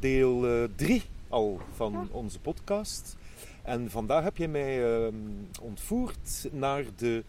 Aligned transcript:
Deel 0.00 0.68
3 0.76 1.02
al 1.28 1.60
van 1.74 2.08
onze 2.10 2.38
podcast. 2.38 3.16
En 3.62 3.90
vandaag 3.90 4.24
heb 4.24 4.36
je 4.36 4.48
mij 4.48 4.84
ehm, 4.84 5.14
ontvoerd 5.60 6.48
naar 6.52 6.84
de 6.96 7.24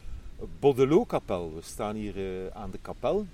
Baudelot-kapel. 0.60 1.56
We 1.56 1.62
staan 1.62 1.96
hier 1.96 2.18
eh, 2.18 2.56
aan 2.62 2.72
de 2.72 2.78
kapel. 2.82 3.26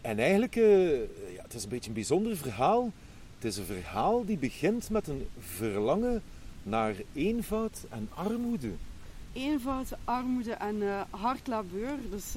En 0.00 0.18
eigenlijk, 0.18 0.56
uh, 0.56 0.90
ja, 1.34 1.42
het 1.42 1.54
is 1.54 1.62
een 1.62 1.68
beetje 1.68 1.88
een 1.88 1.94
bijzonder 1.94 2.36
verhaal. 2.36 2.92
Het 3.34 3.44
is 3.44 3.56
een 3.56 3.64
verhaal 3.64 4.24
die 4.24 4.38
begint 4.38 4.90
met 4.90 5.08
een 5.08 5.26
verlangen 5.38 6.22
naar 6.62 6.94
eenvoud 7.12 7.86
en 7.88 8.08
armoede. 8.14 8.70
Eenvoud, 9.32 9.92
armoede 10.04 10.52
en 10.52 10.82
hard 11.10 11.46
labeur. 11.46 11.96
Dus 12.10 12.34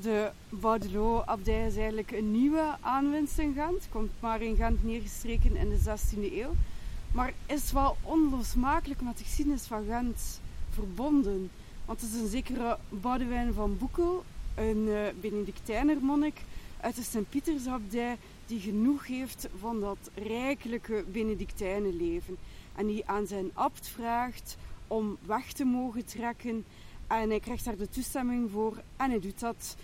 de 0.00 0.30
Baudelot-abdij 0.48 1.66
is 1.66 1.76
eigenlijk 1.76 2.10
een 2.10 2.30
nieuwe 2.32 2.76
aanwinst 2.80 3.38
in 3.38 3.54
Gent. 3.54 3.88
Komt 3.90 4.10
maar 4.20 4.42
in 4.42 4.56
Gent 4.56 4.84
neergestreken 4.84 5.56
in 5.56 5.68
de 5.68 5.78
16e 5.78 6.32
eeuw. 6.32 6.54
Maar 7.12 7.32
is 7.46 7.72
wel 7.72 7.96
onlosmakelijk 8.02 9.00
met 9.00 9.18
de 9.18 9.24
geschiedenis 9.24 9.66
van 9.66 9.84
Gent 9.88 10.40
verbonden. 10.70 11.50
Want 11.84 12.00
het 12.00 12.10
is 12.12 12.20
een 12.20 12.28
zekere 12.28 12.78
Boudewijn 12.88 13.54
van 13.54 13.78
Boekel, 13.78 14.24
een 14.54 14.86
uh, 14.86 15.00
Benedictijnermonnik 15.20 16.40
uit 16.80 16.96
de 16.96 17.02
Sint-Pietersabdij, 17.02 18.16
die 18.46 18.60
genoeg 18.60 19.06
heeft 19.06 19.48
van 19.58 19.80
dat 19.80 20.10
rijkelijke 20.14 21.04
Benedictijnenleven. 21.12 22.36
En 22.74 22.86
die 22.86 23.06
aan 23.06 23.26
zijn 23.26 23.50
abt 23.54 23.88
vraagt 23.88 24.56
om 24.86 25.16
weg 25.26 25.52
te 25.52 25.64
mogen 25.64 26.04
trekken. 26.04 26.64
En 27.06 27.28
hij 27.28 27.40
krijgt 27.40 27.64
daar 27.64 27.76
de 27.76 27.88
toestemming 27.88 28.50
voor 28.50 28.76
en 28.96 29.10
hij 29.10 29.20
doet 29.20 29.40
dat. 29.40 29.76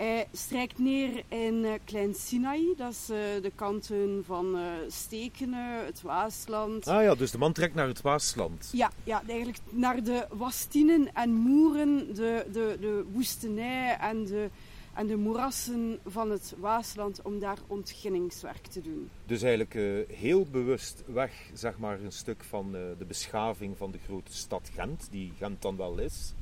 Hij 0.00 0.26
strijkt 0.32 0.78
neer 0.78 1.22
in 1.28 1.54
uh, 1.64 1.72
Klein 1.84 2.14
Sinaï, 2.14 2.74
dat 2.76 2.92
is 2.92 3.10
uh, 3.10 3.16
de 3.42 3.52
kanten 3.54 4.22
van 4.26 4.58
Stekenen, 4.88 5.84
het 5.84 6.02
Waasland. 6.02 6.86
Ah 6.86 7.02
ja, 7.02 7.14
dus 7.14 7.30
de 7.30 7.38
man 7.38 7.52
trekt 7.52 7.74
naar 7.74 7.86
het 7.86 8.00
Waasland. 8.00 8.68
Ja, 8.72 8.90
ja 9.04 9.22
eigenlijk 9.26 9.58
naar 9.70 10.02
de 10.02 10.26
Wastinen 10.30 11.14
en 11.14 11.30
Moeren, 11.30 12.14
de, 12.14 12.46
de, 12.52 12.76
de 12.80 13.04
woestenij 13.12 13.96
en 13.96 14.24
de, 14.24 14.48
en 14.94 15.06
de 15.06 15.16
moerassen 15.16 15.98
van 16.06 16.30
het 16.30 16.54
Waasland 16.58 17.22
om 17.22 17.38
daar 17.38 17.58
ontginningswerk 17.66 18.66
te 18.66 18.80
doen. 18.80 19.10
Dus 19.26 19.42
eigenlijk 19.42 20.06
heel 20.16 20.46
bewust 20.50 21.02
weg, 21.06 21.32
zeg 21.54 21.78
maar, 21.78 22.00
een 22.00 22.12
stuk 22.12 22.44
van 22.44 22.72
de 22.72 23.04
beschaving 23.08 23.76
van 23.76 23.90
de 23.90 23.98
grote 24.06 24.32
stad 24.34 24.70
Gent, 24.74 25.08
die 25.10 25.32
Gent 25.38 25.62
dan 25.62 25.76
wel 25.76 25.98
is. 25.98 26.32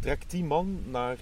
Trekt 0.00 0.30
die 0.30 0.44
man 0.44 0.78
naar 0.90 1.18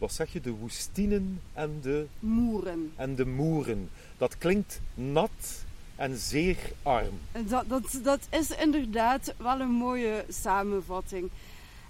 wat 0.00 0.12
zeg 0.12 0.32
je, 0.32 0.40
de 0.40 0.50
woestinen 0.50 1.40
en 1.52 1.78
de 1.82 2.06
moeren. 2.18 2.92
En 2.96 3.14
de 3.14 3.26
moeren. 3.26 3.90
Dat 4.18 4.38
klinkt 4.38 4.80
nat 4.94 5.64
en 5.96 6.16
zeer 6.16 6.56
arm. 6.82 7.18
Dat, 7.46 7.64
dat, 7.68 8.00
dat 8.02 8.26
is 8.30 8.50
inderdaad 8.50 9.34
wel 9.36 9.60
een 9.60 9.70
mooie 9.70 10.24
samenvatting. 10.28 11.30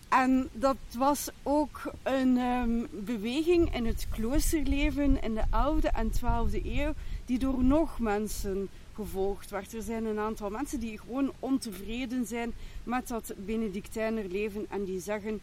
En 0.09 0.49
dat 0.53 0.77
was 0.97 1.29
ook 1.43 1.93
een 2.03 2.37
um, 2.37 2.87
beweging 2.91 3.75
in 3.75 3.87
het 3.87 4.07
kloosterleven 4.09 5.23
in 5.23 5.35
de 5.35 5.45
11e 5.45 5.95
en 5.95 6.11
12e 6.13 6.65
eeuw, 6.65 6.93
die 7.25 7.39
door 7.39 7.65
nog 7.65 7.99
mensen 7.99 8.69
gevolgd 8.95 9.51
werd. 9.51 9.75
Er 9.75 9.83
zijn 9.83 10.05
een 10.05 10.19
aantal 10.19 10.51
mensen 10.51 10.81
die 10.81 10.99
gewoon 10.99 11.33
ontevreden 11.39 12.27
zijn 12.27 12.53
met 12.85 13.09
dat 13.09 13.35
Benedictijnerleven 13.37 14.67
en 14.69 14.85
die 14.85 15.01
zeggen 15.01 15.41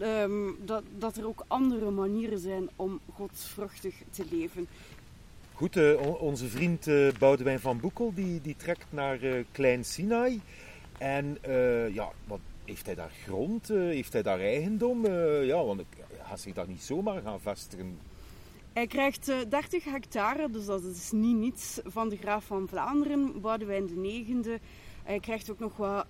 um, 0.00 0.56
dat, 0.64 0.82
dat 0.98 1.16
er 1.16 1.26
ook 1.26 1.44
andere 1.46 1.90
manieren 1.90 2.38
zijn 2.38 2.68
om 2.76 3.00
godsvruchtig 3.12 3.94
te 4.10 4.24
leven. 4.30 4.68
Goed, 5.58 5.76
uh, 5.76 6.22
onze 6.22 6.48
vriend 6.48 6.86
uh, 6.86 7.12
Boudewijn 7.18 7.60
van 7.60 7.80
Boekel 7.80 8.12
die, 8.14 8.40
die 8.40 8.56
trekt 8.56 8.86
naar 8.90 9.22
uh, 9.22 9.44
Klein 9.50 9.84
Sinai. 9.84 10.40
En 10.98 11.38
ja, 11.92 12.08
wat, 12.24 12.38
heeft 12.64 12.86
hij 12.86 12.94
daar 12.94 13.10
grond? 13.24 13.68
heeft 13.68 14.12
hij 14.12 14.22
daar 14.22 14.40
eigendom? 14.40 15.06
ja, 15.44 15.64
want 15.64 15.78
hij 15.78 16.18
gaat 16.28 16.40
zich 16.40 16.54
daar 16.54 16.68
niet 16.68 16.82
zomaar 16.82 17.22
gaan 17.22 17.40
vestigen. 17.40 17.98
Hij 18.72 18.86
krijgt 18.86 19.32
30 19.48 19.84
hectare, 19.84 20.50
dus 20.50 20.66
dat 20.66 20.82
is 20.82 21.10
niet 21.10 21.36
niets 21.36 21.80
van 21.84 22.08
de 22.08 22.16
graaf 22.16 22.44
van 22.44 22.68
Vlaanderen, 22.68 23.40
Boudewijn 23.40 23.86
de 23.86 23.96
negende. 23.96 24.58
Hij 25.02 25.20
krijgt 25.20 25.50
ook 25.50 25.58
nog 25.58 25.76
wat 25.76 26.06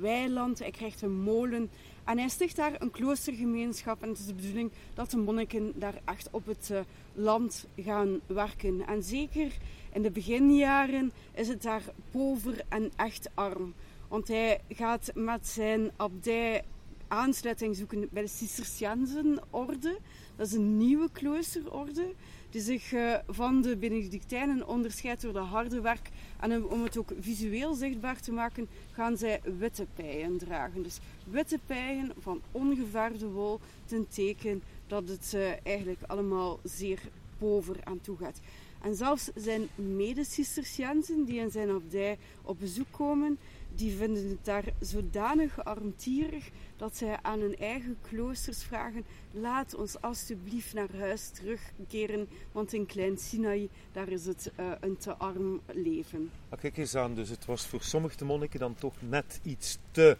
weiland, 0.00 0.58
hij 0.58 0.70
krijgt 0.70 1.02
een 1.02 1.20
molen. 1.20 1.70
En 2.04 2.18
hij 2.18 2.28
sticht 2.28 2.56
daar 2.56 2.72
een 2.78 2.90
kloostergemeenschap. 2.90 4.02
En 4.02 4.08
het 4.08 4.18
is 4.18 4.26
de 4.26 4.34
bedoeling 4.34 4.70
dat 4.94 5.10
de 5.10 5.16
monniken 5.16 5.72
daar 5.74 6.00
echt 6.04 6.28
op 6.30 6.46
het 6.46 6.68
uh, 6.72 6.80
land 7.12 7.66
gaan 7.76 8.20
werken. 8.26 8.86
En 8.86 9.02
zeker 9.02 9.52
in 9.92 10.02
de 10.02 10.10
beginjaren 10.10 11.12
is 11.34 11.48
het 11.48 11.62
daar 11.62 11.82
pover 12.10 12.64
en 12.68 12.90
echt 12.96 13.30
arm. 13.34 13.74
Want 14.08 14.28
hij 14.28 14.60
gaat 14.68 15.10
met 15.14 15.46
zijn 15.46 15.90
abdij 15.96 16.64
aansluiting 17.10 17.76
zoeken 17.76 18.08
bij 18.10 18.22
de 18.22 18.28
Cisterciënzenorde. 18.28 19.98
Dat 20.36 20.46
is 20.46 20.52
een 20.52 20.76
nieuwe 20.76 21.08
kloosterorde 21.12 22.14
die 22.50 22.60
zich 22.60 22.92
uh, 22.92 23.14
van 23.28 23.62
de 23.62 23.76
Benedictijnen 23.76 24.68
onderscheidt 24.68 25.22
door 25.22 25.32
de 25.32 25.38
harde 25.38 25.80
werk. 25.80 26.08
En 26.40 26.64
om 26.64 26.82
het 26.82 26.96
ook 26.96 27.12
visueel 27.20 27.74
zichtbaar 27.74 28.20
te 28.20 28.32
maken, 28.32 28.68
gaan 28.92 29.16
zij 29.16 29.40
witte 29.58 29.86
pijen 29.94 30.38
dragen. 30.38 30.82
Dus 30.82 30.98
witte 31.24 31.58
pijen 31.66 32.12
van 32.18 32.40
ongeverfde 32.52 33.26
wol, 33.26 33.60
ten 33.84 34.08
teken 34.08 34.62
dat 34.86 35.08
het 35.08 35.32
uh, 35.34 35.50
eigenlijk 35.62 36.02
allemaal 36.06 36.58
zeer 36.64 37.00
pover 37.38 37.76
aan 37.84 38.00
toe 38.00 38.16
gaat. 38.16 38.40
En 38.82 38.94
zelfs 38.94 39.30
zijn 39.34 39.68
mede-cisterciënten 39.74 41.24
die 41.24 41.40
in 41.40 41.50
zijn 41.50 41.70
abdij 41.70 42.18
op 42.42 42.58
bezoek 42.58 42.86
komen, 42.90 43.38
die 43.74 43.96
vinden 43.96 44.28
het 44.28 44.44
daar 44.44 44.64
zodanig 44.80 45.64
armtierig 45.64 46.50
dat 46.76 46.96
zij 46.96 47.18
aan 47.22 47.40
hun 47.40 47.56
eigen 47.56 47.96
kloosters 48.08 48.62
vragen: 48.62 49.04
laat 49.30 49.74
ons 49.74 50.00
alstublieft 50.00 50.74
naar 50.74 50.96
huis 50.96 51.28
terugkeren, 51.28 52.28
want 52.52 52.72
in 52.72 52.86
Klein 52.86 53.18
Sinaï 53.18 53.68
daar 53.92 54.08
is 54.08 54.26
het 54.26 54.52
uh, 54.60 54.72
een 54.80 54.96
te 54.96 55.16
arm 55.16 55.60
leven. 55.66 56.30
Ah, 56.48 56.60
kijk 56.60 56.76
eens 56.76 56.94
aan, 56.96 57.14
dus 57.14 57.28
het 57.28 57.44
was 57.44 57.66
voor 57.66 57.82
sommige 57.82 58.24
monniken 58.24 58.60
dan 58.60 58.74
toch 58.74 58.94
net 59.08 59.40
iets 59.42 59.78
te 59.90 60.16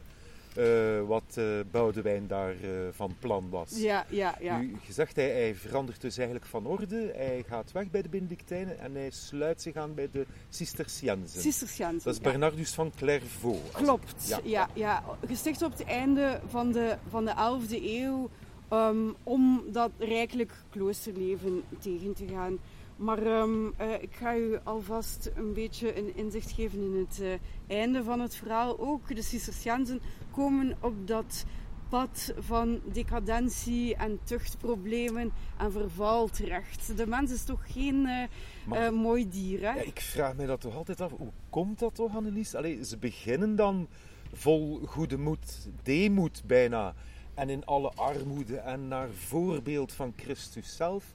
uh, 0.58 1.06
wat 1.06 1.36
uh, 1.38 1.44
Boudewijn 1.70 2.26
daar 2.26 2.54
uh, 2.54 2.70
van 2.90 3.16
plan 3.18 3.50
was. 3.50 3.70
Ja, 3.74 4.06
ja, 4.08 4.36
ja. 4.40 4.60
U 4.60 4.76
gezegd, 4.84 5.16
hij, 5.16 5.30
hij 5.30 5.54
verandert 5.54 6.00
dus 6.00 6.16
eigenlijk 6.16 6.46
van 6.46 6.66
orde. 6.66 7.12
Hij 7.14 7.44
gaat 7.48 7.72
weg 7.72 7.90
bij 7.90 8.02
de 8.02 8.08
Benedictijnen 8.08 8.78
en 8.78 8.94
hij 8.94 9.10
sluit 9.10 9.62
zich 9.62 9.76
aan 9.76 9.94
bij 9.94 10.08
de 10.12 10.26
Cisterciënzen. 10.48 11.40
Cisterciënzen, 11.40 12.04
Dat 12.04 12.14
is 12.14 12.20
Bernardus 12.20 12.74
van 12.74 12.92
Clairvaux. 12.96 13.70
Klopt, 13.72 14.28
ja. 14.28 14.40
ja, 14.44 14.68
ja. 14.74 15.04
Gesticht 15.26 15.62
op 15.62 15.72
het 15.72 15.84
einde 15.84 16.40
van 16.46 16.72
de, 16.72 16.96
van 17.08 17.24
de 17.24 17.32
11e 17.32 17.82
eeuw 17.82 18.30
um, 18.72 19.14
om 19.22 19.62
dat 19.72 19.90
rijkelijk 19.98 20.52
kloosterleven 20.70 21.62
tegen 21.78 22.14
te 22.14 22.26
gaan. 22.26 22.58
Maar 23.00 23.26
um, 23.26 23.74
uh, 23.80 24.02
ik 24.02 24.14
ga 24.14 24.36
u 24.36 24.58
alvast 24.64 25.30
een 25.34 25.52
beetje 25.52 25.98
een 25.98 26.16
inzicht 26.16 26.50
geven 26.50 26.80
in 26.80 27.06
het 27.08 27.18
uh, 27.22 27.32
einde 27.78 28.02
van 28.02 28.20
het 28.20 28.34
verhaal. 28.34 28.78
Ook 28.78 29.14
de 29.14 29.22
Cisterciënzen 29.22 30.00
komen 30.30 30.76
op 30.80 31.06
dat 31.06 31.44
pad 31.88 32.34
van 32.38 32.80
decadentie 32.92 33.94
en 33.94 34.18
tuchtproblemen 34.24 35.32
en 35.58 35.72
verval 35.72 36.28
terecht. 36.28 36.96
De 36.96 37.06
mens 37.06 37.32
is 37.32 37.44
toch 37.44 37.72
geen 37.72 37.94
uh, 37.94 38.22
maar, 38.66 38.94
mooi 38.94 39.28
dier, 39.28 39.60
hè? 39.60 39.72
Ja, 39.72 39.82
ik 39.82 40.00
vraag 40.00 40.36
mij 40.36 40.46
dat 40.46 40.60
toch 40.60 40.76
altijd 40.76 41.00
af. 41.00 41.12
Hoe 41.12 41.32
komt 41.50 41.78
dat 41.78 41.94
toch, 41.94 42.16
Annelies? 42.16 42.54
Allee, 42.54 42.84
ze 42.84 42.98
beginnen 42.98 43.56
dan 43.56 43.88
vol 44.32 44.80
goede 44.86 45.18
moed, 45.18 45.68
deemoed 45.82 46.42
bijna. 46.46 46.94
En 47.34 47.48
in 47.48 47.64
alle 47.64 47.92
armoede 47.94 48.56
en 48.56 48.88
naar 48.88 49.08
voorbeeld 49.08 49.92
van 49.92 50.12
Christus 50.16 50.76
zelf. 50.76 51.12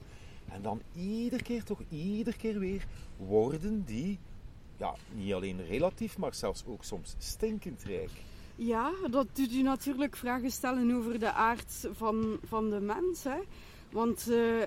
En 0.48 0.62
dan 0.62 0.80
iedere 0.94 1.42
keer, 1.42 1.64
toch 1.64 1.80
iedere 1.88 2.36
keer 2.36 2.58
weer, 2.58 2.86
worden 3.16 3.84
die, 3.84 4.18
ja, 4.76 4.94
niet 5.14 5.32
alleen 5.32 5.66
relatief, 5.66 6.18
maar 6.18 6.34
zelfs 6.34 6.64
ook 6.66 6.84
soms 6.84 7.14
stinkend 7.18 7.82
rijk. 7.82 8.10
Ja, 8.56 8.92
dat 9.10 9.26
doet 9.32 9.52
u 9.52 9.62
natuurlijk 9.62 10.16
vragen 10.16 10.50
stellen 10.50 10.94
over 10.94 11.18
de 11.18 11.32
aard 11.32 11.88
van, 11.92 12.38
van 12.44 12.70
de 12.70 12.80
mens. 12.80 13.24
Hè? 13.24 13.38
Want 13.90 14.26
uh, 14.28 14.58
uh, 14.58 14.64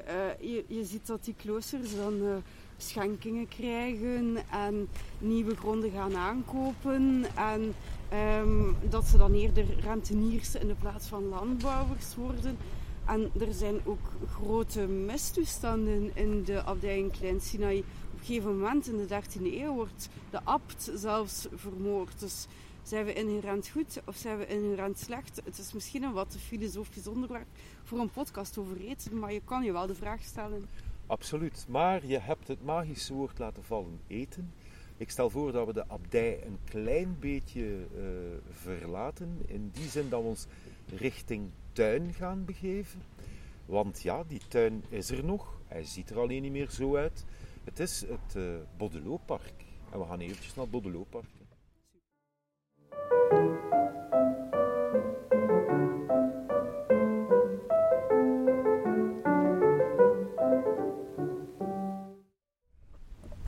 je, 0.67 0.83
ziet 0.85 1.07
dat 1.07 1.23
die 1.23 1.35
kloosters 1.37 1.95
dan 1.95 2.13
uh, 2.13 2.35
schenkingen 2.77 3.47
krijgen 3.47 4.37
en 4.51 4.87
nieuwe 5.19 5.55
gronden 5.55 5.91
gaan 5.91 6.15
aankopen. 6.15 7.25
En 7.35 7.73
um, 8.39 8.75
dat 8.89 9.05
ze 9.05 9.17
dan 9.17 9.33
eerder 9.33 9.65
renteniers 9.79 10.55
in 10.55 10.67
de 10.67 10.75
plaats 10.75 11.07
van 11.07 11.27
landbouwers 11.27 12.15
worden. 12.15 12.57
En 13.09 13.31
er 13.39 13.53
zijn 13.53 13.79
ook 13.85 14.11
grote 14.27 14.87
mistoestanden 14.87 16.11
in 16.15 16.43
de 16.43 16.63
abdij 16.63 16.97
in 16.97 17.11
Klein 17.11 17.41
Sinaï. 17.41 17.77
Op 17.77 18.19
een 18.19 18.25
gegeven 18.25 18.57
moment 18.57 18.87
in 18.87 18.97
de 18.97 19.21
13e 19.21 19.41
eeuw 19.41 19.73
wordt 19.73 20.09
de 20.29 20.43
abt 20.43 20.91
zelfs 20.95 21.47
vermoord. 21.53 22.19
Dus 22.19 22.47
zijn 22.83 23.05
we 23.05 23.13
inherent 23.13 23.67
goed 23.67 24.01
of 24.05 24.15
zijn 24.15 24.37
we 24.37 24.47
inherent 24.47 24.99
slecht? 24.99 25.41
Het 25.43 25.57
is 25.57 25.73
misschien 25.73 26.03
een 26.03 26.13
wat 26.13 26.35
filosofisch 26.39 27.07
onderwerp 27.07 27.47
voor 27.83 27.99
een 27.99 28.11
podcast 28.11 28.57
over 28.57 28.77
eten, 28.79 29.19
maar 29.19 29.33
je 29.33 29.41
kan 29.45 29.63
je 29.63 29.71
wel 29.71 29.87
de 29.87 29.95
vraag 29.95 30.23
stellen. 30.23 30.67
Absoluut, 31.07 31.65
maar 31.67 32.05
je 32.05 32.19
hebt 32.19 32.47
het 32.47 32.63
magische 32.63 33.13
woord 33.13 33.39
laten 33.39 33.63
vallen: 33.63 33.99
eten. 34.07 34.53
Ik 34.97 35.09
stel 35.09 35.29
voor 35.29 35.51
dat 35.51 35.67
we 35.67 35.73
de 35.73 35.87
abdij 35.87 36.43
een 36.45 36.57
klein 36.63 37.17
beetje 37.19 37.61
uh, 37.61 38.03
verlaten. 38.49 39.41
In 39.45 39.69
die 39.73 39.89
zin 39.89 40.09
dat 40.09 40.21
we 40.21 40.27
ons 40.27 40.45
richting 40.95 41.49
tuin 41.71 42.13
gaan 42.13 42.45
begeven. 42.45 43.01
Want 43.65 44.01
ja, 44.01 44.23
die 44.27 44.41
tuin 44.47 44.83
is 44.89 45.11
er 45.11 45.23
nog. 45.25 45.57
Hij 45.67 45.83
ziet 45.83 46.09
er 46.09 46.19
alleen 46.19 46.41
niet 46.41 46.51
meer 46.51 46.69
zo 46.69 46.95
uit. 46.95 47.25
Het 47.63 47.79
is 47.79 48.01
het 48.01 48.35
uh. 48.35 48.43
En 49.91 49.99
we 49.99 50.05
gaan 50.05 50.19
eventjes 50.19 50.55
naar 50.55 50.63
het 50.63 50.71
Bodelopark. 50.71 51.25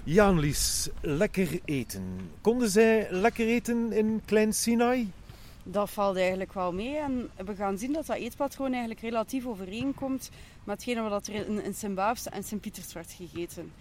Jan 0.03 0.39
Lies, 0.39 0.89
lekker 1.01 1.59
eten. 1.65 2.17
Konden 2.41 2.69
zij 2.69 3.07
lekker 3.11 3.47
eten 3.47 3.91
in 3.91 4.21
Klein 4.25 4.53
Sinai? 4.53 5.11
Dat 5.63 5.89
valt 5.89 6.17
eigenlijk 6.17 6.53
wel 6.53 6.73
mee. 6.73 6.97
En 6.97 7.29
we 7.45 7.55
gaan 7.55 7.77
zien 7.77 7.93
dat 7.93 8.05
dat 8.05 8.15
eetpatroon 8.15 8.71
eigenlijk 8.71 9.01
relatief 9.01 9.45
overeenkomt 9.45 10.29
met 10.63 10.75
hetgene 10.75 11.09
wat 11.09 11.27
er 11.27 11.33
in, 11.33 11.63
in 11.63 11.73
Sint-Baafs 11.73 12.29
en 12.29 12.43
Sint-Pieters 12.43 12.93
werd 12.93 13.11
gegeten. 13.11 13.71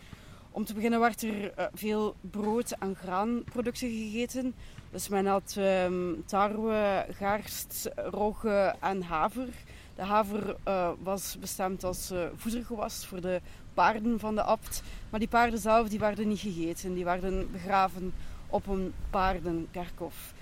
Om 0.51 0.65
te 0.65 0.75
beginnen 0.75 1.01
werd 1.01 1.23
er 1.23 1.59
uh, 1.59 1.65
veel 1.75 2.15
brood- 2.21 2.77
en 2.79 2.97
graanproducten 2.97 3.89
gegeten. 3.89 4.55
Dus 4.91 5.09
men 5.09 5.27
had 5.27 5.55
um, 5.59 6.23
tarwe, 6.27 7.07
garst, 7.11 7.91
rogge 7.97 8.75
en 8.81 9.03
haver. 9.03 9.49
De 9.95 10.03
haver 10.03 10.57
uh, 10.69 10.91
was 11.03 11.37
bestemd 11.41 11.85
als 11.85 12.11
uh, 12.11 12.25
voedergewas 12.35 13.07
voor 13.07 13.21
de 13.21 13.41
paarden 13.75 14.19
van 14.19 14.35
de 14.35 14.43
abt. 14.43 14.83
Maar 15.11 15.21
die 15.21 15.29
paarden 15.29 15.59
zelf 15.59 15.89
die 15.89 15.99
werden 15.99 16.29
niet 16.29 16.41
gegeten. 16.41 16.95
Die 16.95 17.05
werden 17.05 17.51
begraven 17.53 18.13
op 18.49 18.67
een 18.67 18.95
paardenkerkhof. 19.11 20.33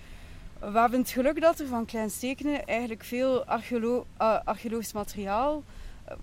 We 0.59 0.79
hebben 0.79 1.01
het 1.01 1.11
geluk 1.11 1.41
dat 1.41 1.59
er 1.59 1.67
van 1.67 1.85
Kleinstekenen 1.85 2.67
eigenlijk 2.67 3.05
veel 3.05 3.45
uh, 3.47 4.39
archeologisch 4.45 4.93
materiaal 4.93 5.63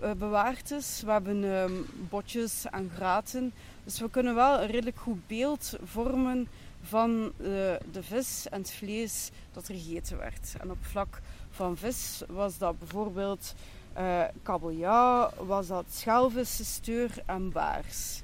uh, 0.03 0.11
bewaard 0.11 0.71
is. 0.71 1.01
We 1.05 1.11
hebben 1.11 1.43
um, 1.43 1.85
botjes 2.09 2.65
en 2.71 2.91
graten. 2.95 3.53
Dus 3.83 3.99
we 3.99 4.09
kunnen 4.09 4.35
wel 4.35 4.61
een 4.61 4.67
redelijk 4.67 4.97
goed 4.97 5.27
beeld 5.27 5.77
vormen 5.83 6.47
van 6.81 7.31
uh, 7.37 7.47
de 7.91 8.01
vis 8.01 8.47
en 8.49 8.61
het 8.61 8.71
vlees 8.71 9.29
dat 9.53 9.67
er 9.67 9.75
gegeten 9.75 10.17
werd. 10.17 10.55
En 10.61 10.71
op 10.71 10.77
vlak 10.81 11.21
van 11.49 11.77
vis 11.77 12.21
was 12.27 12.57
dat 12.57 12.79
bijvoorbeeld 12.79 13.55
uh, 13.97 14.23
kabeljauw, 14.43 15.29
was 15.45 15.67
dat 15.67 15.85
schelvis, 15.89 16.73
steur 16.73 17.11
en 17.25 17.51
baars. 17.51 18.21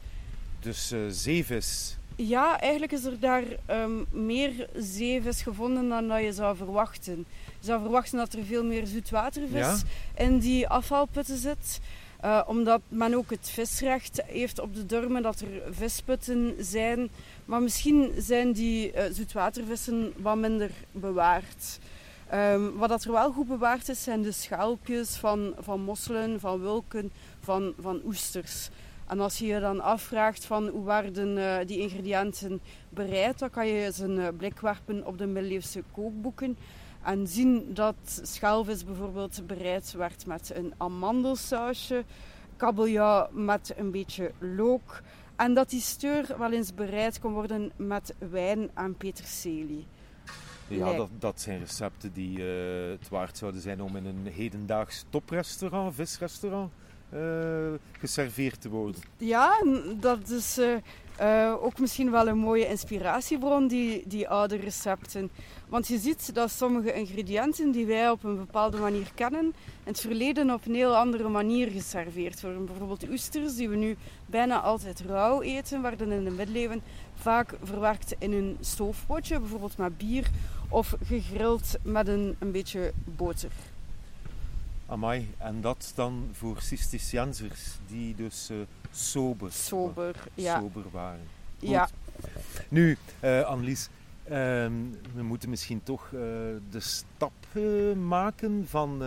Dus 0.60 0.92
uh, 0.92 1.00
zeevis? 1.10 1.98
Ja, 2.28 2.60
eigenlijk 2.60 2.92
is 2.92 3.04
er 3.04 3.20
daar 3.20 3.44
um, 3.70 4.06
meer 4.10 4.70
zeevis 4.76 5.42
gevonden 5.42 5.90
dan 5.90 6.08
dat 6.08 6.22
je 6.22 6.34
zou 6.34 6.56
verwachten. 6.56 7.26
Je 7.60 7.66
zou 7.66 7.82
verwachten 7.82 8.18
dat 8.18 8.34
er 8.34 8.44
veel 8.44 8.64
meer 8.64 8.88
zoetwatervis 8.88 9.60
ja? 9.60 9.78
in 10.16 10.40
die 10.40 10.68
afvalputten 10.68 11.38
zit. 11.38 11.80
Uh, 12.24 12.42
omdat 12.48 12.82
men 12.88 13.14
ook 13.14 13.30
het 13.30 13.50
visrecht 13.50 14.22
heeft 14.26 14.60
op 14.60 14.76
de 14.76 14.86
Durmen, 14.86 15.22
dat 15.22 15.40
er 15.40 15.62
visputten 15.72 16.56
zijn. 16.60 17.10
Maar 17.46 17.62
misschien 17.62 18.12
zijn 18.18 18.52
die 18.52 18.94
uh, 18.94 19.04
zoetwatervissen 19.12 20.14
wat 20.18 20.38
minder 20.38 20.72
bewaard. 20.92 21.80
Um, 22.34 22.78
wat 22.78 22.90
dat 22.90 23.04
er 23.04 23.12
wel 23.12 23.32
goed 23.32 23.48
bewaard 23.48 23.90
is, 23.90 24.04
zijn 24.04 24.22
de 24.22 24.32
schelpjes 24.32 25.16
van, 25.16 25.54
van 25.60 25.82
mosselen, 25.82 26.40
van 26.40 26.60
wulken, 26.60 27.12
van, 27.40 27.74
van 27.80 28.02
oesters. 28.06 28.70
En 29.12 29.20
als 29.20 29.38
je 29.38 29.46
je 29.46 29.60
dan 29.60 29.82
afvraagt 29.82 30.46
van 30.46 30.68
hoe 30.68 30.84
waren 30.84 31.38
uh, 31.38 31.58
die 31.66 31.80
ingrediënten 31.80 32.62
bereid, 32.90 33.40
dan 33.40 33.50
kan 33.50 33.68
je 33.68 33.86
eens 33.86 34.00
een 34.00 34.18
uh, 34.18 34.28
blik 34.38 34.60
werpen 34.60 35.06
op 35.06 35.18
de 35.18 35.26
middeleeuwse 35.26 35.84
kookboeken 35.92 36.58
en 37.04 37.28
zien 37.28 37.74
dat 37.74 38.22
schelvis 38.22 38.86
bijvoorbeeld 38.86 39.48
bereid 39.48 39.92
werd 39.92 40.26
met 40.26 40.52
een 40.56 40.74
amandelsausje, 40.78 42.04
kabeljauw 42.56 43.28
met 43.32 43.74
een 43.78 43.92
beetje 43.92 44.32
look 44.40 45.02
en 45.36 45.54
dat 45.54 45.70
die 45.70 45.82
steur 45.82 46.36
wel 46.38 46.52
eens 46.52 46.74
bereid 46.74 47.20
kon 47.20 47.34
worden 47.34 47.72
met 47.76 48.16
wijn 48.18 48.70
en 48.74 48.96
peterselie. 48.96 49.88
Ja, 50.68 50.94
dat, 50.94 51.10
dat 51.20 51.42
zijn 51.42 51.60
recepten 51.60 52.14
die 52.14 52.40
uh, 52.40 52.46
het 53.00 53.10
waard 53.10 53.38
zouden 53.38 53.62
zijn 53.62 53.82
om 53.82 53.96
in 53.96 54.06
een 54.06 54.28
hedendaags 54.28 55.06
toprestaurant, 55.10 55.96
visrestaurant, 55.96 56.72
geserveerd 58.00 58.62
te 58.62 58.70
worden. 58.70 59.02
Ja, 59.18 59.64
dat 60.00 60.30
is 60.30 60.58
uh, 60.58 60.76
uh, 61.22 61.64
ook 61.64 61.80
misschien 61.80 62.12
wel 62.12 62.28
een 62.28 62.38
mooie 62.38 62.68
inspiratiebron, 62.68 63.68
die, 63.68 64.04
die 64.08 64.30
oude 64.30 64.56
recepten. 64.56 65.30
Want 65.70 65.88
je 65.88 65.98
ziet 65.98 66.36
dat 66.36 66.52
sommige 66.52 66.94
ingrediënten 66.94 67.72
die 67.72 67.86
wij 67.86 68.10
op 68.10 68.24
een 68.24 68.38
bepaalde 68.38 68.78
manier 68.78 69.12
kennen, 69.16 69.44
in 69.44 69.54
het 69.84 70.02
verleden 70.02 70.54
op 70.54 70.66
een 70.66 70.76
heel 70.76 70.98
andere 70.98 71.30
manier 71.30 71.68
geserveerd 71.68 72.42
worden. 72.42 72.66
Bijvoorbeeld 72.66 73.10
oesters, 73.10 73.56
die 73.56 73.70
we 73.70 73.76
nu 73.76 73.98
bijna 74.26 74.60
altijd 74.60 75.00
rauw 75.00 75.42
eten, 75.42 75.82
werden 75.82 76.12
in 76.12 76.24
de 76.24 76.32
middeleeuwen 76.32 76.82
vaak 77.16 77.54
verwerkt 77.64 78.16
in 78.20 78.32
een 78.34 78.58
stoofpotje, 78.60 79.40
bijvoorbeeld 79.40 79.78
met 79.78 79.98
bier, 79.98 80.30
of 80.70 80.96
gegrild 81.04 81.76
met 81.82 82.08
een, 82.08 82.36
een 82.40 82.52
beetje 82.52 82.94
boter. 83.04 83.52
Amai, 84.92 85.34
en 85.38 85.62
dat 85.62 85.92
dan 85.96 86.30
voor 86.32 86.62
Cisterciensers, 86.62 87.78
die 87.88 88.16
dus 88.16 88.50
uh, 88.52 88.58
sober, 88.92 89.52
sober, 89.52 90.16
ja. 90.34 90.60
sober 90.60 90.84
waren. 90.92 91.28
Goed. 91.60 91.70
Ja. 91.70 91.90
Nu, 92.70 92.98
uh, 93.24 93.42
Annelies, 93.42 93.90
uh, 94.24 94.30
we 95.14 95.24
moeten 95.24 95.50
misschien 95.50 95.84
toch 95.84 96.10
de 96.70 96.80
stap 96.80 97.32
maken 97.96 98.68
van, 98.68 99.02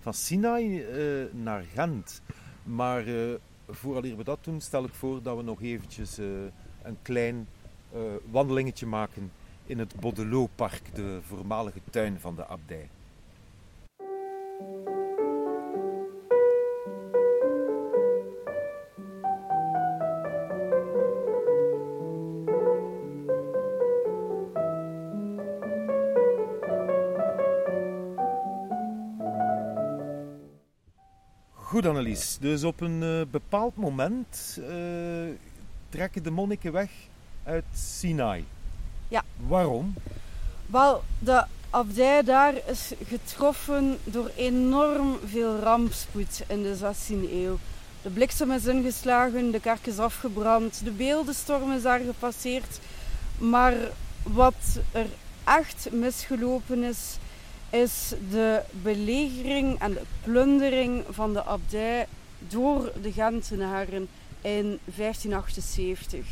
van 0.00 0.14
Sinai 0.14 0.84
naar 1.32 1.64
Gent. 1.74 2.22
Maar 2.62 3.04
vooraleer 3.68 4.16
we 4.16 4.24
dat 4.24 4.38
doen, 4.44 4.60
stel 4.60 4.84
ik 4.84 4.94
voor 4.94 5.22
dat 5.22 5.36
we 5.36 5.42
nog 5.42 5.62
eventjes 5.62 6.18
een 6.82 6.98
klein 7.02 7.48
wandelingetje 8.30 8.86
maken 8.86 9.32
in 9.66 9.78
het 9.78 10.00
Baudelot-park, 10.00 10.94
de 10.94 11.18
voormalige 11.22 11.80
tuin 11.90 12.20
van 12.20 12.34
de 12.36 12.46
abdij. 12.46 12.88
Goed, 31.84 31.92
Annelies. 31.92 32.36
Dus 32.40 32.64
op 32.64 32.80
een 32.80 33.02
uh, 33.02 33.20
bepaald 33.30 33.76
moment 33.76 34.58
uh, 34.60 34.66
trekken 35.88 36.22
de 36.22 36.30
monniken 36.30 36.72
weg 36.72 36.90
uit 37.42 37.64
Sinai. 37.74 38.44
Ja. 39.08 39.22
Waarom? 39.46 39.94
Wel, 40.66 41.02
de 41.18 41.44
abdij 41.70 42.22
daar 42.22 42.54
is 42.66 42.92
getroffen 43.08 43.98
door 44.04 44.30
enorm 44.36 45.18
veel 45.26 45.58
rampspoed 45.58 46.42
in 46.46 46.62
de 46.62 46.76
16e 46.76 47.32
eeuw. 47.32 47.58
De 48.02 48.10
bliksem 48.10 48.50
is 48.50 48.66
ingeslagen, 48.66 49.50
de 49.50 49.60
kerk 49.60 49.86
is 49.86 49.98
afgebrand, 49.98 50.84
de 50.84 50.90
beeldenstorm 50.90 51.72
is 51.72 51.82
daar 51.82 52.00
gepasseerd. 52.00 52.80
Maar 53.38 53.74
wat 54.22 54.80
er 54.92 55.06
echt 55.44 55.88
misgelopen 55.92 56.82
is, 56.82 57.18
is 57.74 58.12
de 58.30 58.62
belegering 58.70 59.80
en 59.80 59.92
de 59.92 60.02
plundering 60.22 61.04
van 61.10 61.32
de 61.32 61.44
abdij 61.44 62.06
door 62.38 62.92
de 63.02 63.12
Gentenaren 63.12 64.08
in 64.40 64.78
1578. 64.84 66.26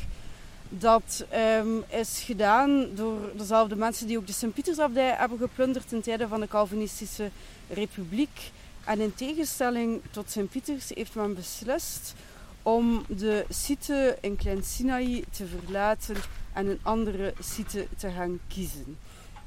Dat 0.69 1.25
um, 1.59 1.85
is 1.89 2.23
gedaan 2.25 2.95
door 2.95 3.19
dezelfde 3.37 3.77
mensen 3.77 4.07
die 4.07 4.19
ook 4.19 4.27
de 4.27 4.33
Sint-Pietersabdij 4.33 5.15
hebben 5.19 5.39
geplunderd 5.39 5.93
in 5.93 6.01
tijden 6.01 6.29
van 6.29 6.41
de 6.41 6.49
Calvinistische 6.49 7.31
Republiek. 7.69 8.51
En 8.85 9.01
in 9.01 9.15
tegenstelling 9.15 10.01
tot 10.11 10.31
Sint-Pieters 10.31 10.89
heeft 10.95 11.15
men 11.15 11.35
beslist 11.35 12.15
om 12.63 13.05
de 13.09 13.45
site 13.49 14.19
in 14.21 14.37
Klein 14.37 14.65
Sinaï 14.65 15.25
te 15.31 15.47
verlaten 15.47 16.17
en 16.53 16.67
een 16.67 16.81
andere 16.83 17.35
site 17.41 17.87
te 17.97 18.11
gaan 18.11 18.39
kiezen. 18.49 18.97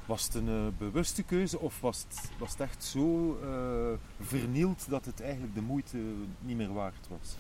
Was 0.05 0.23
het 0.23 0.33
een 0.33 0.49
uh, 0.49 0.67
bewuste 0.77 1.23
keuze 1.23 1.59
of 1.59 1.81
was 1.81 2.05
het, 2.07 2.29
was 2.37 2.51
het 2.51 2.59
echt 2.59 2.83
zo 2.83 3.37
uh, 3.43 4.25
vernield 4.27 4.89
dat 4.89 5.05
het 5.05 5.21
eigenlijk 5.21 5.55
de 5.55 5.61
moeite 5.61 5.97
niet 6.39 6.57
meer 6.57 6.73
waard 6.73 7.07
was? 7.07 7.35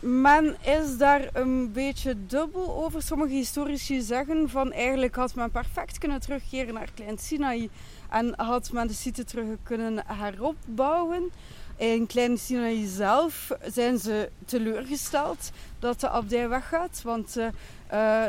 Men 0.00 0.56
is 0.60 0.98
daar 0.98 1.28
een 1.32 1.72
beetje 1.72 2.26
dubbel 2.26 2.84
over. 2.84 3.02
Sommige 3.02 3.32
historici 3.32 4.00
zeggen 4.00 4.48
van 4.48 4.72
eigenlijk 4.72 5.14
had 5.14 5.34
men 5.34 5.50
perfect 5.50 5.98
kunnen 5.98 6.20
terugkeren 6.20 6.74
naar 6.74 6.90
Klein 6.94 7.18
Sinaï 7.18 7.70
en 8.10 8.34
had 8.36 8.72
men 8.72 8.86
de 8.86 8.92
site 8.92 9.24
terug 9.24 9.46
kunnen 9.62 10.02
heropbouwen. 10.06 11.30
In 11.76 12.06
Kleine 12.06 12.36
Sinaï 12.36 12.86
zelf 12.86 13.50
zijn 13.66 13.98
ze 13.98 14.30
teleurgesteld 14.44 15.50
dat 15.78 16.00
de 16.00 16.08
abdij 16.08 16.48
weggaat, 16.48 17.00
want 17.04 17.36
uh, 17.36 17.46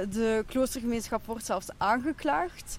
de 0.09 0.43
kloostergemeenschap 0.47 1.25
wordt 1.25 1.45
zelfs 1.45 1.67
aangeklaagd. 1.77 2.77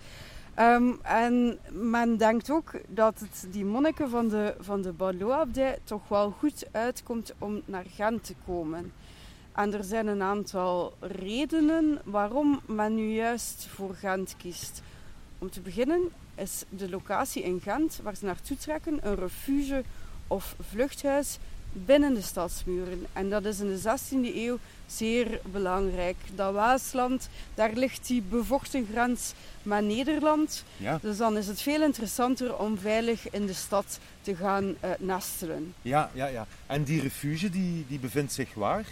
Um, 0.59 0.99
en 1.03 1.59
men 1.71 2.17
denkt 2.17 2.51
ook 2.51 2.73
dat 2.87 3.21
het 3.21 3.53
die 3.53 3.65
monniken 3.65 4.11
van 4.11 4.29
de, 4.29 4.55
van 4.61 4.83
de 4.83 4.93
Baudelot-abdij 4.93 5.79
toch 5.85 6.09
wel 6.09 6.31
goed 6.31 6.67
uitkomt 6.73 7.33
om 7.39 7.63
naar 7.65 7.85
Gent 7.95 8.25
te 8.25 8.35
komen. 8.47 8.93
En 9.53 9.75
er 9.75 9.85
zijn 9.85 10.07
een 10.07 10.23
aantal 10.23 10.93
redenen 11.01 12.01
waarom 12.05 12.61
men 12.67 12.95
nu 12.95 13.13
juist 13.13 13.67
voor 13.67 13.95
Gent 13.95 14.35
kiest. 14.37 14.83
Om 15.39 15.51
te 15.51 15.61
beginnen 15.61 16.01
is 16.35 16.65
de 16.69 16.91
locatie 16.91 17.43
in 17.43 17.61
Gent 17.61 18.01
waar 18.03 18.17
ze 18.17 18.25
naartoe 18.25 18.57
trekken 18.57 19.07
een 19.07 19.17
refuge 19.17 19.85
of 20.27 20.57
vluchthuis 20.61 21.39
binnen 21.73 22.15
de 22.15 22.23
stadsmuren. 22.23 23.07
En 23.13 23.31
dat 23.31 23.45
is 23.45 23.61
in 23.61 23.69
de 23.69 23.81
16e 23.81 24.37
eeuw 24.37 24.59
zeer 24.87 25.41
belangrijk. 25.53 26.17
Dat 26.35 26.53
Waasland, 26.53 27.29
daar 27.55 27.73
ligt 27.73 28.07
die 28.07 28.23
bevochten 28.23 28.87
grens 28.93 29.33
met 29.63 29.85
Nederland. 29.85 30.65
Ja. 30.77 30.99
Dus 31.03 31.17
dan 31.17 31.37
is 31.37 31.47
het 31.47 31.63
veel 31.63 31.83
interessanter 31.83 32.59
om 32.59 32.79
veilig 32.79 33.31
in 33.31 33.47
de 33.47 33.53
stad 33.53 33.99
te 34.21 34.37
gaan 34.37 34.65
uh, 34.65 34.91
nestelen. 34.99 35.75
Ja, 35.83 36.11
ja, 36.15 36.27
ja. 36.27 36.47
En 36.67 36.83
die 36.83 37.01
refuge 37.01 37.51
die, 37.51 37.85
die 37.89 37.99
bevindt 37.99 38.33
zich 38.33 38.55
waar? 38.55 38.85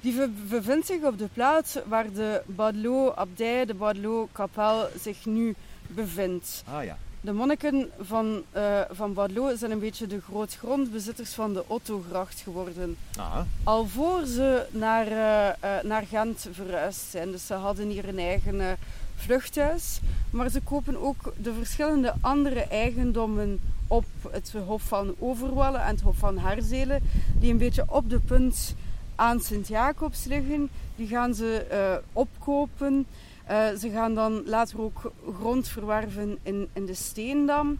Die 0.00 0.28
bevindt 0.48 0.86
zich 0.86 1.02
op 1.02 1.18
de 1.18 1.28
plaats 1.32 1.76
waar 1.86 2.12
de 2.12 2.42
Baudelot-abdij, 2.46 3.64
de 3.64 3.74
Baudelot-kapel 3.74 4.88
zich 5.00 5.24
nu 5.24 5.54
bevindt. 5.86 6.62
Ah 6.66 6.84
ja. 6.84 6.98
De 7.24 7.32
monniken 7.32 7.90
van, 8.00 8.42
uh, 8.56 8.80
van 8.90 9.30
zijn 9.56 9.70
een 9.70 9.78
beetje 9.78 10.06
de 10.06 10.20
grootgrondbezitters 10.20 11.32
van 11.32 11.52
de 11.52 11.64
Ottogracht 11.66 12.40
geworden. 12.40 12.96
Aha. 13.18 13.46
Al 13.62 13.86
voor 13.86 14.26
ze 14.26 14.66
naar, 14.70 15.06
uh, 15.06 15.16
uh, 15.16 15.82
naar 15.82 16.02
Gent 16.06 16.48
verhuisd 16.52 17.10
zijn. 17.10 17.30
Dus 17.30 17.46
ze 17.46 17.54
hadden 17.54 17.88
hier 17.88 18.08
een 18.08 18.18
eigen 18.18 18.78
vluchthuis. 19.16 20.00
Maar 20.30 20.48
ze 20.50 20.60
kopen 20.60 21.02
ook 21.02 21.32
de 21.36 21.52
verschillende 21.52 22.14
andere 22.20 22.60
eigendommen 22.60 23.60
op. 23.86 24.04
Het 24.30 24.54
Hof 24.66 24.82
van 24.82 25.14
Overwallen 25.18 25.82
en 25.82 25.90
het 25.90 26.00
Hof 26.00 26.16
van 26.16 26.38
Herzelen. 26.38 27.02
Die 27.38 27.50
een 27.50 27.58
beetje 27.58 27.84
op 27.86 28.10
de 28.10 28.20
punt 28.20 28.74
aan 29.14 29.40
Sint-Jacobs 29.40 30.24
liggen. 30.24 30.70
Die 30.96 31.06
gaan 31.06 31.34
ze 31.34 31.66
opkopen. 32.12 33.06
Uh, 33.50 33.68
ze 33.78 33.90
gaan 33.90 34.14
dan 34.14 34.42
later 34.46 34.80
ook 34.80 35.12
grond 35.38 35.68
verwerven 35.68 36.38
in, 36.42 36.68
in 36.72 36.86
de 36.86 36.94
Steendam. 36.94 37.78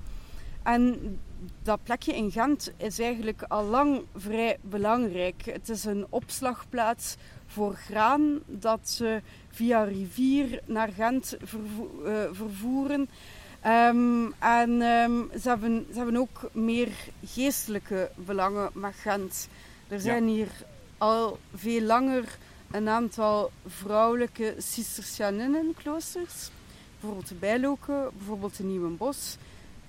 En 0.62 1.18
dat 1.62 1.82
plekje 1.82 2.16
in 2.16 2.30
Gent 2.30 2.72
is 2.76 2.98
eigenlijk 2.98 3.42
al 3.48 3.64
lang 3.64 4.02
vrij 4.16 4.56
belangrijk. 4.60 5.44
Het 5.44 5.68
is 5.68 5.84
een 5.84 6.06
opslagplaats 6.08 7.16
voor 7.46 7.74
graan 7.74 8.40
dat 8.46 8.88
ze 8.88 9.22
via 9.50 9.82
rivier 9.82 10.60
naar 10.64 10.88
Gent 10.88 11.36
vervo 11.42 12.02
uh, 12.04 12.12
vervoeren. 12.32 13.08
Um, 13.66 14.32
en 14.38 14.70
um, 14.70 15.30
ze, 15.40 15.48
hebben, 15.48 15.86
ze 15.90 15.96
hebben 15.96 16.16
ook 16.16 16.50
meer 16.52 16.88
geestelijke 17.24 18.10
belangen 18.14 18.70
met 18.72 18.94
Gent. 18.94 19.48
Er 19.88 20.00
zijn 20.00 20.28
ja. 20.28 20.34
hier 20.34 20.48
al 20.98 21.38
veel 21.54 21.80
langer 21.80 22.38
een 22.70 22.88
aantal 22.88 23.50
vrouwelijke 23.66 24.54
Cistercianinnen-kloosters. 24.58 26.50
Bijvoorbeeld 26.92 27.28
de 27.28 27.34
Bijloken, 27.34 28.10
bijvoorbeeld 28.16 28.56
de 28.56 28.64
Nieuwe 28.64 28.88
Bos. 28.88 29.36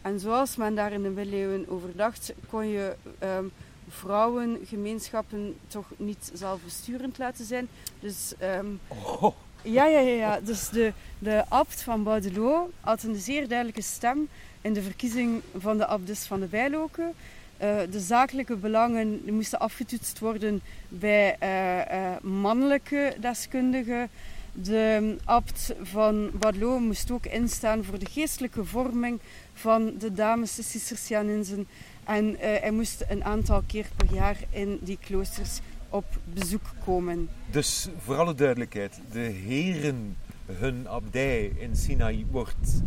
En 0.02 0.20
zoals 0.20 0.56
men 0.56 0.76
daar 0.76 0.92
in 0.92 1.04
de 1.04 1.10
middeleeuwen 1.10 1.70
over 1.70 1.96
dacht, 1.96 2.34
kon 2.50 2.68
je 2.68 2.96
um, 3.24 3.52
vrouwengemeenschappen 3.90 5.58
toch 5.68 5.86
niet 5.98 6.32
zelfbesturend 6.34 7.18
laten 7.18 7.46
zijn. 7.46 7.68
Dus, 8.00 8.34
um, 8.42 8.80
oh. 8.88 9.36
ja, 9.62 9.86
ja, 9.86 10.00
ja, 10.00 10.16
ja. 10.16 10.40
Dus 10.40 10.70
de, 10.70 10.94
de 11.20 11.44
abt 11.48 11.82
van 11.82 12.04
Baudelot 12.04 12.70
had 12.82 13.04
een 13.04 13.16
zeer 13.16 13.48
duidelijke 13.48 13.82
stem 13.82 14.28
in 14.62 14.74
de 14.74 14.82
verkiezing 14.82 15.42
van 15.58 15.78
de 15.78 15.86
abdis 15.86 16.26
van 16.26 16.40
de 16.40 16.46
Bijloken. 16.46 17.14
Uh, 17.62 17.78
de 17.92 18.00
zakelijke 18.00 18.56
belangen 18.56 19.22
moesten 19.30 19.60
afgetoetst 19.60 20.20
worden 20.20 20.62
bij 20.90 21.36
uh, 21.44 21.78
uh, 21.78 22.32
mannelijke 22.32 23.16
deskundigen. 23.20 24.10
De 24.52 25.16
abt 25.24 25.74
van 25.82 26.32
Baudelot 26.40 26.82
moest 26.82 27.12
ook 27.12 27.26
instaan 27.26 27.84
voor 27.84 28.00
de 28.00 28.06
geestelijke 28.06 28.66
vorming 28.66 29.20
van 29.54 29.94
de 29.98 30.14
dames, 30.14 30.56
de 30.56 30.64
Cistercianinsen. 30.64 31.68
En 32.04 32.36
hij 32.40 32.72
moest 32.72 33.06
een 33.10 33.24
aantal 33.24 33.64
keer 33.68 33.86
per 33.96 34.14
jaar 34.14 34.38
in 34.50 34.80
die 34.82 34.98
kloosters 35.06 35.60
op 35.90 36.06
bezoek 36.34 36.74
komen. 36.86 37.30
Dus 37.52 37.88
voor 37.98 38.16
alle 38.16 38.36
duidelijkheid, 38.36 39.00
de 39.12 39.20
heren, 39.20 40.18
hun 40.46 40.90
abdij 40.90 41.52
in 41.58 41.76
Sinaï 41.76 42.26
wordt 42.32 42.82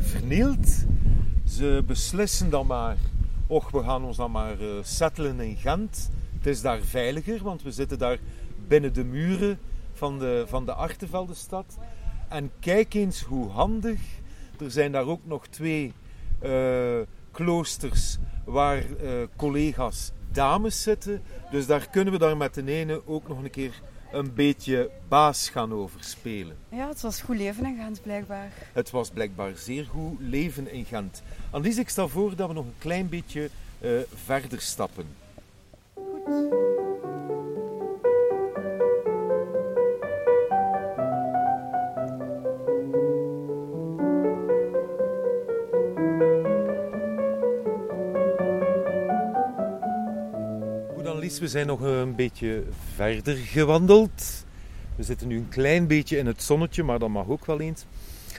vernield. 0.00 0.84
Ze 1.46 1.82
beslissen 1.86 2.50
dan 2.50 2.66
maar 2.66 2.96
och, 3.50 3.70
we 3.70 3.82
gaan 3.82 4.04
ons 4.04 4.16
dan 4.16 4.30
maar 4.30 4.60
uh, 4.60 4.78
settelen 4.82 5.40
in 5.40 5.56
Gent. 5.56 6.10
Het 6.36 6.46
is 6.46 6.60
daar 6.60 6.80
veiliger, 6.80 7.42
want 7.42 7.62
we 7.62 7.70
zitten 7.70 7.98
daar 7.98 8.18
binnen 8.68 8.92
de 8.92 9.04
muren 9.04 9.58
van 9.92 10.18
de, 10.18 10.44
van 10.46 10.64
de 10.64 10.74
Arteveldenstad. 10.74 11.78
En 12.28 12.50
kijk 12.60 12.94
eens 12.94 13.22
hoe 13.22 13.48
handig. 13.48 14.00
Er 14.60 14.70
zijn 14.70 14.92
daar 14.92 15.06
ook 15.06 15.20
nog 15.24 15.46
twee 15.46 15.92
uh, 16.42 17.00
kloosters 17.30 18.18
waar 18.44 18.84
uh, 19.02 19.10
collega's 19.36 20.12
dames 20.32 20.82
zitten. 20.82 21.22
Dus 21.50 21.66
daar 21.66 21.88
kunnen 21.90 22.12
we 22.12 22.18
daar 22.18 22.36
met 22.36 22.54
de 22.54 22.64
ene 22.64 23.06
ook 23.06 23.28
nog 23.28 23.42
een 23.42 23.50
keer 23.50 23.80
een 24.12 24.34
beetje 24.34 24.90
baas 25.08 25.48
gaan 25.48 25.72
overspelen. 25.72 26.56
Ja, 26.68 26.88
het 26.88 27.00
was 27.00 27.20
goed 27.20 27.36
leven 27.36 27.66
in 27.66 27.76
Gent 27.76 28.02
blijkbaar. 28.02 28.52
Het 28.72 28.90
was 28.90 29.10
blijkbaar 29.10 29.52
zeer 29.56 29.84
goed 29.84 30.20
leven 30.20 30.72
in 30.72 30.84
Gent. 30.84 31.22
Annelies, 31.50 31.78
ik 31.78 31.88
stel 31.88 32.08
voor 32.08 32.36
dat 32.36 32.48
we 32.48 32.54
nog 32.54 32.64
een 32.64 32.74
klein 32.78 33.08
beetje 33.08 33.50
uh, 33.80 34.00
verder 34.24 34.60
stappen. 34.60 35.06
Goed. 36.24 36.79
We 51.38 51.48
zijn 51.48 51.66
nog 51.66 51.80
een 51.80 52.14
beetje 52.14 52.62
verder 52.94 53.36
gewandeld. 53.36 54.44
We 54.96 55.02
zitten 55.02 55.28
nu 55.28 55.36
een 55.36 55.48
klein 55.48 55.86
beetje 55.86 56.16
in 56.16 56.26
het 56.26 56.42
zonnetje, 56.42 56.82
maar 56.82 56.98
dat 56.98 57.08
mag 57.08 57.28
ook 57.28 57.46
wel 57.46 57.60
eens. 57.60 57.84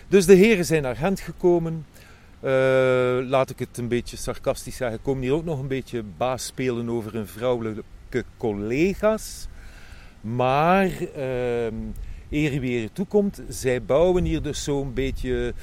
Dus 0.07 0.25
de 0.25 0.33
heren 0.33 0.65
zijn 0.65 0.81
naar 0.81 0.95
Gent 0.95 1.19
gekomen. 1.19 1.85
Uh, 2.43 2.49
laat 3.23 3.49
ik 3.49 3.59
het 3.59 3.77
een 3.77 3.87
beetje 3.87 4.17
sarcastisch 4.17 4.75
zeggen. 4.75 5.01
Komen 5.01 5.23
hier 5.23 5.33
ook 5.33 5.45
nog 5.45 5.59
een 5.59 5.67
beetje 5.67 6.03
baas 6.17 6.45
spelen 6.45 6.89
over 6.89 7.13
hun 7.13 7.27
vrouwelijke 7.27 8.23
collega's. 8.37 9.47
Maar 10.21 10.89
uh, 11.17 11.65
eer 12.29 12.59
weer 12.59 12.91
toekomt, 12.91 13.41
zij 13.47 13.83
bouwen 13.83 14.23
hier 14.23 14.41
dus 14.41 14.63
zo'n 14.63 14.93
beetje 14.93 15.53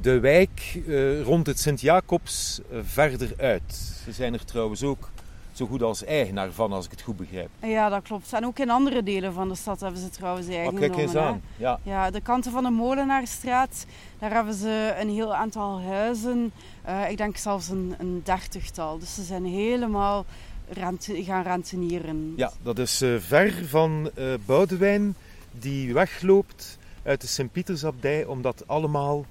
de 0.00 0.20
wijk 0.20 0.80
uh, 0.86 1.22
rond 1.22 1.46
het 1.46 1.58
Sint-Jacobs 1.58 2.60
verder 2.82 3.32
uit. 3.36 3.74
Ze 4.04 4.12
zijn 4.12 4.32
er 4.32 4.44
trouwens 4.44 4.82
ook 4.82 5.10
zo 5.56 5.66
goed 5.66 5.82
als 5.82 6.04
eigenaar 6.04 6.52
van, 6.52 6.72
als 6.72 6.84
ik 6.84 6.90
het 6.90 7.02
goed 7.02 7.16
begrijp. 7.16 7.48
Ja, 7.62 7.88
dat 7.88 8.02
klopt. 8.02 8.32
En 8.32 8.46
ook 8.46 8.58
in 8.58 8.70
andere 8.70 9.02
delen 9.02 9.32
van 9.32 9.48
de 9.48 9.54
stad 9.54 9.80
hebben 9.80 10.00
ze 10.00 10.10
trouwens 10.10 10.48
eigen 10.48 10.72
oh, 10.72 10.78
kijk 10.78 10.96
eens 10.96 11.14
aan. 11.14 11.42
Ja. 11.56 11.78
ja, 11.82 12.10
de 12.10 12.20
kanten 12.20 12.52
van 12.52 12.62
de 12.62 12.70
Molenaarstraat, 12.70 13.86
daar 14.18 14.32
hebben 14.32 14.54
ze 14.54 14.96
een 14.98 15.08
heel 15.08 15.34
aantal 15.34 15.80
huizen. 15.80 16.52
Uh, 16.88 17.10
ik 17.10 17.16
denk 17.16 17.36
zelfs 17.36 17.68
een, 17.68 17.94
een 17.98 18.20
dertigtal. 18.24 18.98
Dus 18.98 19.14
ze 19.14 19.22
zijn 19.22 19.44
helemaal 19.44 20.24
rente, 20.68 21.24
gaan 21.24 21.42
rentenieren. 21.42 22.32
Ja, 22.36 22.52
dat 22.62 22.78
is 22.78 23.02
uh, 23.02 23.18
ver 23.18 23.66
van 23.66 24.10
uh, 24.18 24.34
Boudewijn, 24.44 25.14
die 25.50 25.94
wegloopt 25.94 26.78
uit 27.02 27.20
de 27.20 27.26
Sint-Pietersabdij, 27.26 28.24
omdat 28.24 28.62
allemaal 28.66 29.24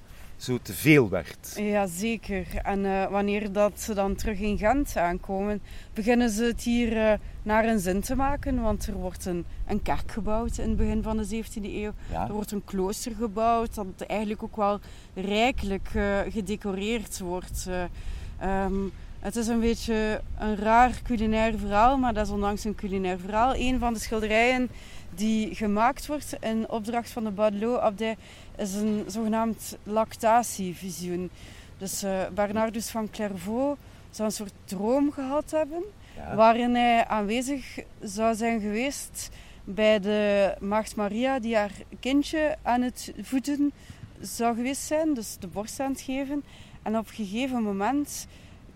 zo 0.45 0.59
te 0.61 0.73
veel 0.73 1.09
werd. 1.09 1.53
Ja, 1.55 1.87
zeker. 1.87 2.45
En 2.63 2.79
uh, 2.79 3.05
wanneer 3.07 3.51
dat 3.51 3.81
ze 3.81 3.93
dan 3.93 4.15
terug 4.15 4.39
in 4.39 4.57
Gent 4.57 4.97
aankomen, 4.97 5.61
beginnen 5.93 6.29
ze 6.29 6.43
het 6.43 6.61
hier 6.61 6.91
uh, 6.95 7.13
naar 7.43 7.65
een 7.65 7.79
zin 7.79 8.01
te 8.01 8.15
maken. 8.15 8.61
Want 8.61 8.87
er 8.87 8.93
wordt 8.93 9.25
een, 9.25 9.45
een 9.67 9.81
kerk 9.81 10.11
gebouwd 10.11 10.57
in 10.57 10.67
het 10.67 10.77
begin 10.77 11.03
van 11.03 11.17
de 11.17 11.43
17e 11.43 11.63
eeuw. 11.63 11.91
Ja. 12.11 12.27
Er 12.27 12.33
wordt 12.33 12.51
een 12.51 12.63
klooster 12.65 13.11
gebouwd 13.15 13.75
dat 13.75 13.85
eigenlijk 14.07 14.43
ook 14.43 14.55
wel 14.55 14.79
rijkelijk 15.13 15.89
uh, 15.95 16.19
gedecoreerd 16.29 17.19
wordt. 17.19 17.67
Um, 18.43 18.91
het 19.19 19.35
is 19.35 19.47
een 19.47 19.59
beetje 19.59 20.21
een 20.37 20.55
raar 20.55 21.01
culinair 21.03 21.57
verhaal, 21.57 21.97
maar 21.97 22.13
desondanks 22.13 22.63
een 22.63 22.75
culinair 22.75 23.19
verhaal. 23.19 23.55
Een 23.55 23.79
van 23.79 23.93
de 23.93 23.99
schilderijen 23.99 24.69
die 25.15 25.55
gemaakt 25.55 26.07
wordt 26.07 26.37
in 26.39 26.69
opdracht 26.69 27.09
van 27.09 27.23
de 27.23 27.31
Baudelot-abdij 27.31 28.15
is 28.57 28.73
een 28.73 29.03
zogenaamd 29.07 29.77
lactatievisioen. 29.83 31.29
Dus 31.77 32.03
uh, 32.03 32.21
Bernardus 32.33 32.89
van 32.89 33.09
Clairvaux 33.09 33.79
zou 34.09 34.27
een 34.27 34.35
soort 34.35 34.53
droom 34.65 35.11
gehad 35.11 35.51
hebben 35.51 35.83
Ja. 36.15 36.35
waarin 36.35 36.75
hij 36.75 37.05
aanwezig 37.07 37.79
zou 38.01 38.35
zijn 38.35 38.61
geweest 38.61 39.29
bij 39.63 39.99
de 39.99 40.53
Maagd 40.59 40.95
Maria 40.95 41.39
die 41.39 41.55
haar 41.55 41.71
kindje 41.99 42.55
aan 42.61 42.81
het 42.81 43.13
voeden 43.21 43.71
zou 44.21 44.55
geweest 44.55 44.81
zijn, 44.81 45.13
dus 45.13 45.37
de 45.39 45.47
borst 45.47 45.79
aan 45.79 45.91
het 45.91 46.01
geven. 46.01 46.43
En 46.83 46.97
op 46.97 47.07
een 47.07 47.13
gegeven 47.13 47.63
moment 47.63 48.27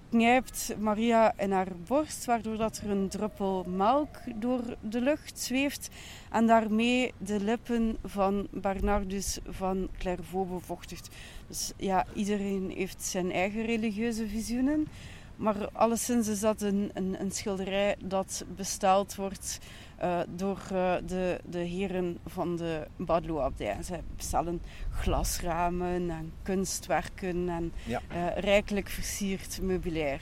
knijpt 0.09 0.75
Maria 0.79 1.33
in 1.37 1.51
haar 1.51 1.71
borst, 1.87 2.25
waardoor 2.25 2.57
dat 2.57 2.77
er 2.77 2.89
een 2.89 3.09
druppel 3.09 3.65
melk 3.67 4.17
door 4.35 4.61
de 4.81 5.01
lucht 5.01 5.39
zweeft 5.39 5.89
en 6.31 6.47
daarmee 6.47 7.13
de 7.17 7.39
lippen 7.39 7.97
van 8.03 8.47
Bernardus 8.51 9.39
van 9.49 9.89
Clairvaux 9.97 10.49
bevochtigt. 10.49 11.09
Dus 11.47 11.71
ja, 11.77 12.05
iedereen 12.13 12.73
heeft 12.75 13.03
zijn 13.03 13.31
eigen 13.31 13.65
religieuze 13.65 14.27
visioenen, 14.27 14.87
maar 15.35 15.69
alleszins 15.71 16.27
is 16.27 16.39
dat 16.39 16.61
een, 16.61 16.91
een, 16.93 17.21
een 17.21 17.31
schilderij 17.31 17.95
dat 17.99 18.45
besteld 18.55 19.15
wordt 19.15 19.59
uh, 20.03 20.19
door 20.35 20.59
uh, 20.73 20.93
de, 21.05 21.39
de 21.45 21.57
heren 21.59 22.17
van 22.25 22.55
de 22.55 22.87
Badelot-abdij. 22.95 23.77
Zij 23.81 24.01
bestellen 24.15 24.61
glasramen 24.93 26.09
en 26.09 26.31
kunstwerken 26.43 27.49
en 27.49 27.71
Ja. 27.85 28.01
uh, 28.11 28.37
rijkelijk 28.37 28.87
versierd 28.89 29.59
meubilair. 29.61 30.19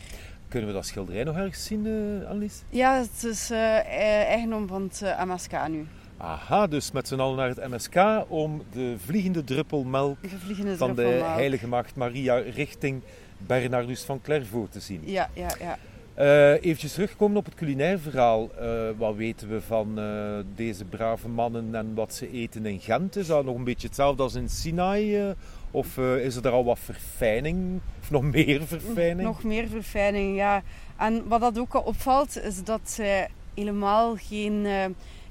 Kunnen 0.47 0.69
we 0.69 0.75
dat 0.75 0.85
schilderij 0.85 1.23
nog 1.23 1.35
ergens 1.35 1.65
zien, 1.65 1.85
uh, 1.85 2.27
Annelies? 2.29 2.63
Ja, 2.69 2.97
het 2.97 3.23
is 3.23 3.49
eh, 3.51 3.85
eigendom 4.29 4.67
van 4.67 4.81
het 4.83 5.01
eh, 5.01 5.23
MSK 5.23 5.67
nu. 5.67 5.87
Aha, 6.17 6.67
dus 6.67 6.91
met 6.91 7.07
z'n 7.07 7.19
allen 7.19 7.35
naar 7.37 7.47
het 7.49 7.69
MSK 7.69 7.95
om 8.27 8.61
de 8.71 8.95
vliegende 9.05 9.43
druppel 9.43 9.83
melk 9.83 10.21
De 10.21 10.29
vliegende 10.29 10.77
van 10.77 10.95
de 10.95 11.01
heilige 11.25 11.67
maagd 11.67 11.95
Maria 11.95 12.35
richting 12.35 13.01
Bernardus 13.37 14.03
van 14.03 14.21
Clairvaux 14.21 14.71
te 14.71 14.79
zien. 14.79 15.01
Ja, 15.05 15.29
ja, 15.33 15.49
ja. 15.59 15.77
Eh 16.17 16.63
eventjes 16.63 16.93
terugkomen 16.93 17.37
op 17.37 17.45
het 17.45 17.55
culinair 17.55 17.99
verhaal. 17.99 18.49
Eh, 18.59 18.89
wat 18.97 19.15
weten 19.15 19.49
we 19.49 19.61
van 19.61 19.99
eh, 19.99 20.37
deze 20.55 20.85
brave 20.85 21.27
mannen 21.27 21.75
en 21.75 21.93
wat 21.95 22.13
ze 22.13 22.31
eten 22.31 22.65
in 22.65 22.79
Gent? 22.79 23.15
Is 23.15 23.27
dat 23.27 23.45
nog 23.45 23.55
een 23.55 23.63
beetje 23.63 23.87
hetzelfde 23.87 24.23
als 24.23 24.35
in 24.35 24.49
Sinai? 24.49 25.35
of 25.71 25.97
is 25.97 26.35
er 26.35 26.41
daar 26.41 26.51
al 26.51 26.65
wat 26.65 26.79
verfijning? 26.79 27.79
Of 28.01 28.11
nog 28.11 28.23
meer 28.23 28.67
verfijning? 28.67 29.27
Nog 29.27 29.43
meer 29.43 29.67
verfijning, 29.67 30.35
ja. 30.35 30.61
En 30.95 31.27
wat 31.27 31.41
dat 31.41 31.59
ook 31.59 31.73
al 31.73 31.81
opvalt, 31.81 32.37
is 32.37 32.63
dat 32.63 32.81
zij 32.83 33.29
helemaal 33.53 34.15
geen, 34.15 34.67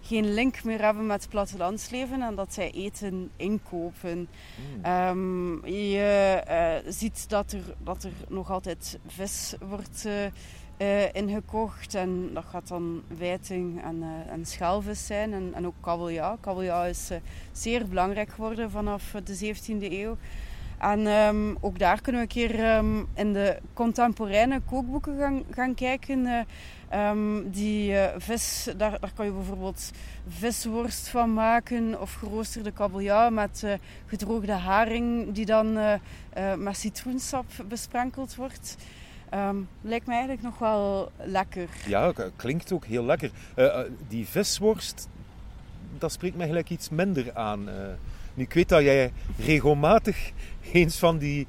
geen 0.01 0.35
link 0.35 0.65
meer 0.65 0.81
hebben 0.81 1.07
met 1.07 1.21
het 1.21 1.31
plattelandsleven 1.31 2.23
en 2.23 2.35
dat 2.35 2.55
zij 2.55 2.71
eten 2.71 3.31
inkopen. 3.37 4.29
Hmm. 4.57 4.85
Ehm, 4.85 5.67
je 5.67 6.83
ziet 6.89 7.29
dat 7.29 7.53
er, 7.53 7.75
dat 7.79 8.05
er 8.05 8.13
nog 8.29 8.51
altijd 8.51 8.99
vis 9.07 9.55
wordt 9.69 10.07
eh, 10.77 11.15
ingekocht. 11.15 11.95
En 11.95 12.31
dat 12.35 12.45
gaat 12.51 12.69
dan 12.69 13.03
wijting 13.19 13.83
en, 13.83 14.03
eh, 14.03 14.33
en 14.33 14.47
schelvis 14.47 15.07
zijn. 15.07 15.33
En, 15.33 15.51
en 15.55 15.67
ook 15.67 15.75
kabeljauw. 15.81 16.37
Kabeljauw 16.41 16.85
is 16.85 17.11
eh, 17.11 17.19
zeer 17.53 17.89
belangrijk 17.89 18.31
geworden 18.31 18.71
vanaf 18.71 19.15
de 19.25 19.37
17e 19.37 19.93
eeuw. 19.93 20.17
En 20.79 21.07
ehm, 21.07 21.55
ook 21.61 21.79
daar 21.79 22.01
kunnen 22.01 22.21
we 22.21 22.27
een 22.27 22.49
keer 22.49 22.65
ehm, 22.65 23.03
in 23.15 23.33
de 23.33 23.59
contemporaine 23.73 24.61
kookboeken 24.61 25.19
gaan, 25.19 25.43
gaan 25.51 25.75
kijken. 25.75 26.27
eh, 26.27 26.41
ehm, 26.89 27.51
die 27.51 27.95
vis, 28.19 28.69
daar, 28.77 29.01
daar 29.01 29.13
kan 29.15 29.27
je 29.27 29.33
bijvoorbeeld 29.33 29.91
visworst 30.29 31.09
van 31.09 31.35
maken 31.35 32.01
of 32.01 32.15
geroosterde 32.15 32.71
kabeljauw 32.71 33.31
met 33.31 33.79
gedroogde 34.07 34.53
haring 34.53 35.33
die 35.33 35.47
dan 35.47 35.73
met 36.57 36.77
citroensap 36.77 37.47
besprenkeld 37.69 38.35
wordt. 38.35 38.77
Ehm, 39.29 39.57
lijkt 39.81 40.07
me 40.07 40.13
eigenlijk 40.13 40.43
nog 40.43 40.59
wel 40.59 41.11
lekker. 41.17 41.69
Ja, 41.87 42.13
klinkt 42.37 42.73
ook 42.73 42.85
heel 42.85 43.05
lekker. 43.05 43.31
Eh, 43.55 43.65
eh, 43.81 43.87
die 44.09 44.27
visworst, 44.27 45.09
dat 45.99 46.13
spreekt 46.13 46.37
mij 46.37 46.47
gelijk 46.47 46.71
iets 46.71 46.89
minder 46.89 47.35
aan. 47.35 47.69
eh. 47.69 47.75
nu, 48.35 48.43
ik 48.43 48.53
weet 48.53 48.69
dat 48.69 48.83
jij 48.83 49.13
regelmatig 49.39 50.33
eens 50.73 50.99
van 50.99 51.19
die 51.19 51.47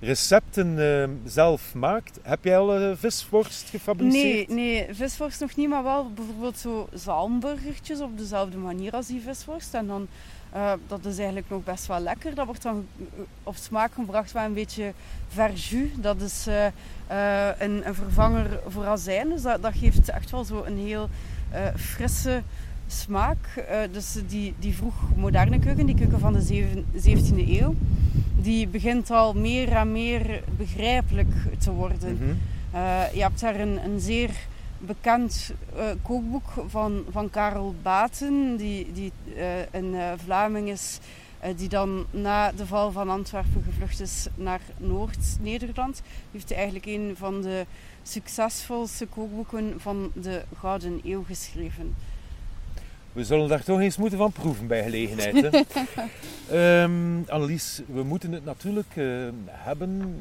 recepten 0.00 1.20
zelf 1.24 1.74
maakt. 1.74 2.18
Heb 2.22 2.44
jij 2.44 2.58
al 2.58 2.96
visworst 2.96 3.62
Nee, 3.62 3.70
gefabriceerd? 3.80 4.48
nee, 4.48 4.86
visworst 4.94 5.40
nog 5.40 5.56
niet, 5.56 5.68
maar 5.68 5.82
wel 5.82 6.12
bijvoorbeeld 6.12 6.58
zo 6.58 6.88
zalmburgertjes 6.92 8.00
op 8.00 8.18
dezelfde 8.18 8.56
manier 8.56 8.92
als 8.92 9.06
die 9.06 9.20
visworst. 9.20 9.74
En 9.74 9.86
dan, 9.86 10.08
eh, 10.52 10.72
dat 10.86 11.04
is 11.04 11.16
eigenlijk 11.16 11.46
nog 11.50 11.64
best 11.64 11.86
wel 11.86 12.00
lekker. 12.00 12.34
Dat 12.34 12.46
wordt 12.46 12.62
dan 12.62 12.86
eh, 12.98 13.20
op 13.42 13.56
smaak 13.56 13.92
gebracht 13.94 14.34
met 14.34 14.44
een 14.44 14.52
beetje 14.52 14.92
verjus. 15.28 15.88
Dat 15.96 16.20
is 16.20 16.46
eh, 16.46 17.48
een, 17.58 17.86
een 17.86 17.94
vervanger 17.94 18.60
voor 18.68 18.86
azijn. 18.86 19.28
Dus 19.28 19.42
dat, 19.42 19.62
dat 19.62 19.74
geeft 19.74 20.08
echt 20.08 20.30
wel 20.30 20.44
zo 20.44 20.62
een 20.64 20.78
heel 20.78 21.08
frisse 21.76 22.42
smaak. 22.86 23.64
Dus 23.92 24.16
die, 24.26 24.54
die 24.58 24.74
vroeg 24.74 24.94
moderne 25.16 25.58
keuken, 25.58 25.86
die 25.86 25.94
keuken 25.94 26.20
van 26.20 26.32
de 26.32 26.40
zeven- 26.42 26.84
17e 26.96 27.48
eeuw, 27.48 27.74
die 28.36 28.68
begint 28.68 29.10
al 29.10 29.32
meer 29.32 29.72
en 29.72 29.92
meer 29.92 30.42
begrijpelijk 30.56 31.32
te 31.58 31.72
worden. 31.72 32.18
Mhm. 32.20 32.34
Je 33.14 33.22
hebt 33.22 33.40
daar 33.40 33.60
een, 33.60 33.84
een 33.84 34.00
zeer 34.00 34.30
bekend 34.80 35.52
eh, 35.76 35.84
kookboek 36.02 36.48
van, 36.66 37.04
van 37.10 37.30
Karel 37.30 37.74
Baten, 37.82 38.56
die, 38.56 38.92
die 38.92 39.12
eh, 39.36 39.44
een 39.72 39.94
eh, 39.94 40.12
Vlaming 40.24 40.68
is, 40.68 40.98
die 41.56 41.68
dan 41.68 42.06
na 42.10 42.52
de 42.52 42.66
val 42.66 42.92
van 42.92 43.10
Antwerpen 43.10 43.62
gevlucht 43.62 44.00
is 44.00 44.26
naar 44.34 44.60
Noord-Nederland. 44.76 45.94
Die 45.94 46.04
heeft 46.30 46.52
eigenlijk 46.52 46.86
een 46.86 47.14
van 47.16 47.42
de 47.42 47.66
succesvolste 48.02 49.06
kookboeken 49.06 49.74
van 49.76 50.10
de 50.14 50.42
Gouden 50.58 51.00
Eeuw 51.04 51.24
geschreven. 51.24 51.94
We 53.12 53.24
zullen 53.24 53.48
daar 53.48 53.64
toch 53.64 53.80
eens 53.80 53.96
moeten 53.96 54.18
van 54.18 54.32
proeven 54.32 54.66
bij 54.66 54.82
gelegenheid. 54.82 55.34
Hè? 55.42 55.62
Ehm, 56.82 57.22
Annelies, 57.28 57.82
we 57.86 58.02
moeten 58.02 58.32
het 58.32 58.44
natuurlijk 58.44 58.94
hebben, 59.46 60.20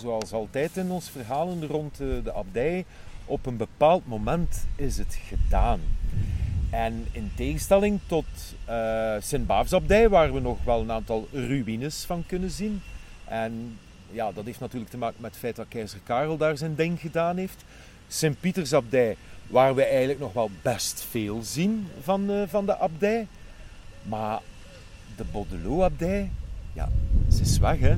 zoals 0.00 0.32
altijd 0.32 0.76
in 0.76 0.90
ons 0.90 1.10
verhalen 1.10 1.66
rond 1.66 1.96
de 1.96 2.32
abdij. 2.34 2.84
Op 3.30 3.46
een 3.46 3.56
bepaald 3.56 4.06
moment 4.06 4.66
is 4.76 4.98
het 4.98 5.18
gedaan. 5.28 5.80
En 6.70 7.06
in 7.12 7.30
tegenstelling 7.34 8.00
tot 8.06 8.24
eh 8.64 9.14
Sint-Baafsabdij, 9.20 10.08
waar 10.08 10.32
we 10.32 10.40
nog 10.40 10.58
wel 10.64 10.80
een 10.80 10.90
aantal 10.90 11.28
ruïnes 11.32 12.04
van 12.04 12.24
kunnen 12.26 12.50
zien. 12.50 12.82
En 13.24 13.78
ja, 14.10 14.32
dat 14.32 14.44
heeft 14.44 14.60
natuurlijk 14.60 14.90
te 14.90 14.96
maken 14.98 15.20
met 15.20 15.30
het 15.30 15.40
feit 15.40 15.56
dat 15.56 15.66
keizer 15.68 16.00
Karel 16.04 16.36
daar 16.36 16.56
zijn 16.56 16.74
ding 16.74 17.00
gedaan 17.00 17.36
heeft. 17.36 17.64
Sint-Pietersabdij, 18.08 19.16
waar 19.46 19.74
we 19.74 19.84
eigenlijk 19.84 20.20
nog 20.20 20.32
wel 20.32 20.50
best 20.62 21.06
veel 21.10 21.42
zien 21.42 21.86
van, 22.02 22.30
eh, 22.30 22.42
van 22.46 22.66
de 22.66 22.78
abdij. 22.78 23.26
Maar 24.02 24.40
de 25.16 25.24
Baudelot-abdij, 25.32 26.30
ja, 26.72 26.88
ze 27.32 27.40
is 27.40 27.58
weg, 27.58 27.78
hè? 27.78 27.96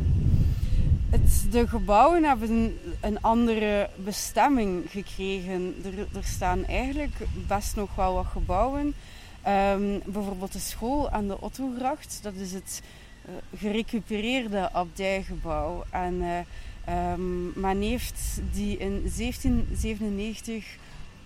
Het, 1.10 1.46
de 1.50 1.68
gebouwen 1.68 2.24
hebben 2.24 2.78
een, 3.02 3.20
andere 3.20 3.90
bestemming 3.96 4.90
gekregen. 4.90 5.74
Er, 6.14 6.24
staan 6.24 6.64
eigenlijk 6.64 7.14
best 7.46 7.76
nog 7.76 7.94
wel 7.94 8.14
wat 8.14 8.26
gebouwen. 8.26 8.94
Ehm, 9.42 9.98
bijvoorbeeld 10.04 10.52
de 10.52 10.58
school 10.58 11.10
aan 11.10 11.28
de 11.28 11.40
Ottogracht. 11.40 12.18
Dat 12.22 12.34
is 12.34 12.52
het 12.52 12.82
eh, 13.24 13.32
gerecupereerde 13.58 14.72
abdijgebouw. 14.72 15.84
En 15.90 16.46
ehm, 16.84 17.60
men 17.60 17.80
heeft 17.80 18.40
die 18.52 18.76
in 18.76 19.10
1797 19.16 20.76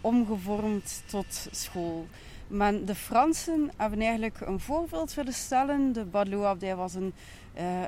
omgevormd 0.00 1.02
tot 1.06 1.48
school. 1.50 2.06
Men, 2.48 2.84
de 2.84 2.94
Fransen 2.94 3.70
hebben 3.76 4.00
eigenlijk 4.00 4.40
een 4.40 4.60
voorbeeld 4.60 5.14
willen 5.14 5.32
stellen. 5.32 5.92
De 5.92 6.04
Badelot-abdij 6.04 6.76
was 6.76 6.94
een, 6.94 7.12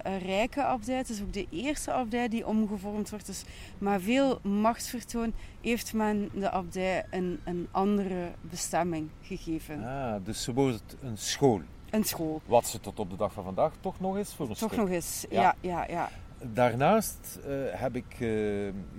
een 0.03 0.19
rijke 0.19 0.65
abdij. 0.65 0.97
Het 0.97 1.09
is 1.09 1.23
ook 1.23 1.33
de 1.33 1.47
eerste 1.51 1.93
abdij 1.93 2.29
die 2.29 2.47
omgevormd 2.47 3.11
wordt. 3.11 3.27
Dus 3.27 3.45
maar 3.79 4.01
veel 4.01 4.41
machtsvertoon 4.43 5.33
heeft 5.61 5.93
men 5.95 6.31
de 6.35 6.51
abdij 6.51 7.05
een, 7.11 7.41
een 7.45 7.69
andere 7.71 8.31
bestemming 8.41 9.09
gegeven. 9.23 9.85
Ah, 9.85 10.15
dus 10.25 10.43
ze 10.43 10.53
wordt 10.53 10.97
een 11.03 11.19
school. 11.19 11.61
Een 11.91 12.05
school. 12.05 12.41
Wat 12.47 12.67
ze 12.67 12.81
tot 12.81 12.99
op 12.99 13.11
de 13.11 13.17
dag 13.17 13.33
van 13.33 13.45
vandaag 13.45 13.73
toch 13.81 14.01
nog 14.01 14.19
is 14.19 14.35
voor 14.35 14.49
een 14.49 14.55
Toch 14.55 14.73
stuk. 14.73 14.81
nog 14.81 14.91
eens. 14.91 15.27
Ja. 15.31 15.41
Ja, 15.43 15.55
ja, 15.61 15.87
ja. 15.89 16.11
Daarnaast 16.53 17.39
eh, 17.47 17.53
heb 17.71 17.97
ik 17.97 18.17
eh, 18.21 18.29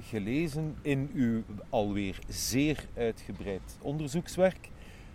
gelezen 0.09 0.75
in 0.81 1.09
uw 1.13 1.43
alweer 1.69 2.19
zeer 2.27 2.85
uitgebreid 2.97 3.77
onderzoekswerk 3.81 4.69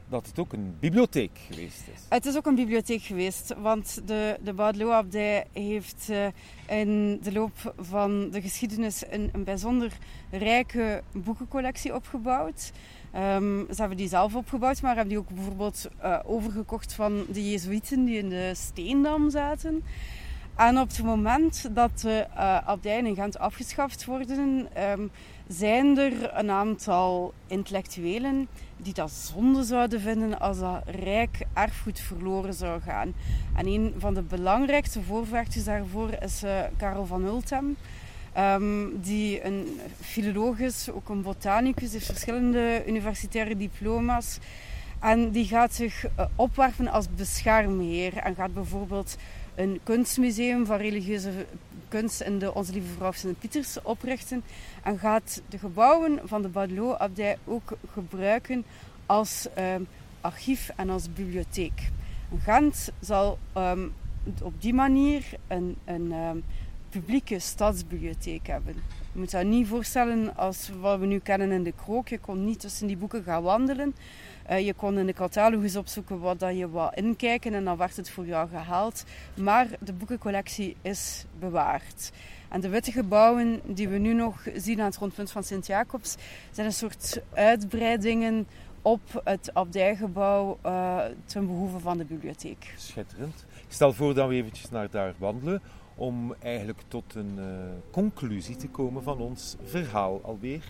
dat 0.09 0.27
het 0.27 0.39
ook 0.39 0.53
een 0.53 0.77
bibliotheek 0.81 1.39
geweest 1.51 1.83
is. 1.95 2.01
Het 2.09 2.27
is 2.27 2.37
ook 2.37 2.47
een 2.47 2.55
bibliotheek 2.55 3.03
geweest, 3.03 3.55
want 3.59 4.01
de, 4.07 4.39
de 4.43 4.53
Baudelot-abdij 4.53 5.47
heeft 5.53 6.09
eh, 6.11 6.27
in 6.79 7.21
de 7.23 7.33
loop 7.33 7.75
van 7.79 8.31
de 8.31 8.41
geschiedenis 8.41 9.03
een, 9.11 9.29
een 9.33 9.45
bijzonder 9.45 9.93
rijke 10.31 11.03
boekencollectie 11.13 11.95
opgebouwd. 11.95 12.73
Ehm, 13.13 13.59
ze 13.59 13.77
hebben 13.77 13.97
die 13.97 14.09
zelf 14.09 14.35
opgebouwd, 14.35 14.83
maar 14.83 14.95
hebben 14.95 15.15
die 15.15 15.19
ook 15.19 15.35
bijvoorbeeld 15.35 15.89
eh, 15.99 16.19
overgekocht 16.25 16.93
van 16.93 17.25
de 17.33 17.51
Jezuïeten 17.51 18.05
die 18.05 18.19
in 18.19 18.29
de 18.29 18.53
Steendam 18.55 19.31
zaten. 19.31 19.83
En 20.57 20.79
op 20.79 20.89
het 20.89 21.03
moment 21.03 21.69
dat 21.75 22.01
de 22.01 22.27
uh, 22.35 22.69
abdijen 22.69 23.07
in 23.07 23.15
Gent 23.15 23.39
afgeschaft 23.39 24.05
worden, 24.05 24.69
um, 24.91 25.11
zijn 25.47 25.99
er 25.99 26.39
een 26.39 26.51
aantal 26.51 27.35
intellectuelen 27.47 28.49
die 28.77 28.95
dat 28.95 29.11
zonde 29.11 29.63
zouden 29.63 30.01
vinden 30.01 30.41
als 30.41 30.59
dat 30.59 30.83
rijk 30.87 31.39
erfgoed 31.53 32.01
verloren 32.01 32.55
zou 32.55 32.81
gaan. 32.81 33.15
En 33.57 33.67
een 33.67 33.95
van 33.99 34.15
de 34.15 34.23
belangrijkste 34.23 35.03
voorvechters 35.03 35.65
daarvoor 35.65 36.11
is 36.21 36.45
uh, 36.45 36.61
Karel 36.77 37.07
van 37.07 37.23
Hultem. 37.23 37.77
Um, 38.39 39.01
die 39.01 39.45
een 39.45 39.81
filoloog 40.01 40.59
is, 40.59 40.91
ook 40.91 41.09
een 41.09 41.23
botanicus, 41.23 41.93
heeft 41.93 42.07
verschillende 42.07 42.83
universitaire 42.87 43.57
diploma's. 43.57 44.39
En 45.01 45.31
die 45.31 45.45
gaat 45.45 45.75
zich 45.75 46.05
uh, 46.05 46.25
opwerpen 46.37 46.89
als 46.89 47.07
beschermheer 47.15 48.17
en 48.17 48.35
gaat 48.35 48.55
bijvoorbeeld 48.55 49.17
een 49.55 49.81
kunstmuseum 49.83 50.67
van 50.67 50.77
religieuze 50.77 51.31
kunst 51.89 52.21
in 52.21 52.39
de 52.39 52.55
Onze 52.55 52.73
Lieve 52.73 52.93
Vrouw 52.97 53.13
Sint-Pieters 53.13 53.83
oprichten. 53.83 54.43
En 54.83 54.99
gaat 54.99 55.43
de 55.49 55.59
gebouwen 55.59 56.21
van 56.25 56.43
de 56.43 56.49
Baudelot-abdij 56.49 57.39
ook 57.45 57.73
gebruiken 57.93 58.65
als 59.07 59.47
um, 59.59 59.87
archief 60.21 60.71
en 60.77 60.91
als 60.91 61.13
bibliotheek. 61.13 61.91
Gent 62.39 62.91
zal 63.01 63.39
um, 63.57 63.93
op 64.43 64.63
die 64.63 64.75
manier 64.75 65.25
een, 65.47 65.77
een 65.85 66.13
um, 66.13 66.45
publieke 66.89 67.39
stadsbibliotheek 67.39 68.47
hebben. 68.47 68.75
Je 69.15 69.21
moet 69.21 69.31
dat 69.31 69.45
niet 69.45 69.67
voorstellen 69.67 70.37
als 70.37 70.71
wat 70.81 70.99
we 70.99 71.07
nu 71.07 71.19
kennen 71.19 71.51
in 71.51 71.63
de 71.63 71.73
krook. 71.73 72.09
Je 72.09 72.19
kon 72.19 72.45
niet 72.45 72.61
tussen 72.61 72.87
die 72.87 72.97
boeken 72.97 73.23
gaan 73.23 73.43
wandelen. 73.43 73.95
Uh, 74.51 74.67
je 74.67 74.75
kon 74.75 74.99
in 74.99 75.07
de 75.07 75.13
catalogus 75.13 75.77
opzoeken 75.77 76.21
wat 76.21 76.39
dat 76.39 76.57
je 76.57 76.71
wou 76.71 76.95
inkijken 76.95 77.55
en 77.55 77.65
dan 77.65 77.77
werd 77.77 77.97
het 77.97 78.11
voor 78.11 78.27
jou 78.27 78.49
gehaald. 78.49 79.05
Maar 79.35 79.67
de 79.81 79.93
boekencollectie 79.93 80.77
is 80.83 81.25
bewaard. 81.39 82.13
En 82.49 82.61
de 82.61 82.69
witte 82.69 82.93
gebouwen 82.93 83.61
die 83.65 83.89
we 83.89 83.99
nu 83.99 84.13
nog 84.13 84.47
zien 84.55 84.81
aan 84.81 84.87
het 84.87 84.97
rondpunt 84.97 85.31
van 85.31 85.45
Sint-Jacobs 85.45 86.17
zijn 86.51 86.67
een 86.67 86.73
soort 86.73 87.21
uitbreidingen 87.33 88.47
op 88.83 89.23
het 89.25 89.55
abdijgebouw 89.55 90.59
uh, 90.67 90.99
ten 91.25 91.47
behoeve 91.47 91.79
van 91.79 91.99
de 91.99 92.05
bibliotheek. 92.05 92.75
Schitterend. 92.77 93.45
Ik 93.67 93.73
stel 93.73 93.93
voor 93.93 94.15
dat 94.15 94.29
we 94.29 94.35
eventjes 94.35 94.71
naar 94.71 94.91
daar 94.91 95.15
wandelen 95.19 95.63
om 95.95 96.35
eigenlijk 96.39 96.83
tot 96.89 97.15
een 97.15 97.35
uh, 97.39 97.45
conclusie 97.91 98.57
te 98.57 98.69
komen 98.69 99.03
van 99.03 99.19
ons 99.19 99.57
verhaal 99.65 100.21
alweer. 100.23 100.65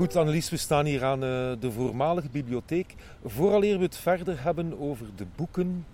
Goed, 0.00 0.16
Annelies, 0.16 0.50
we 0.50 0.56
staan 0.56 0.84
hier 0.86 1.04
aan 1.04 1.24
uh, 1.24 1.52
de 1.60 1.72
voormalige 1.72 2.28
bibliotheek. 2.28 2.94
Vooraleer 3.24 3.78
we 3.78 3.84
het 3.84 3.96
verder 3.96 4.42
hebben 4.42 4.78
over 4.78 5.06
de 5.16 5.26
boeken. 5.36 5.84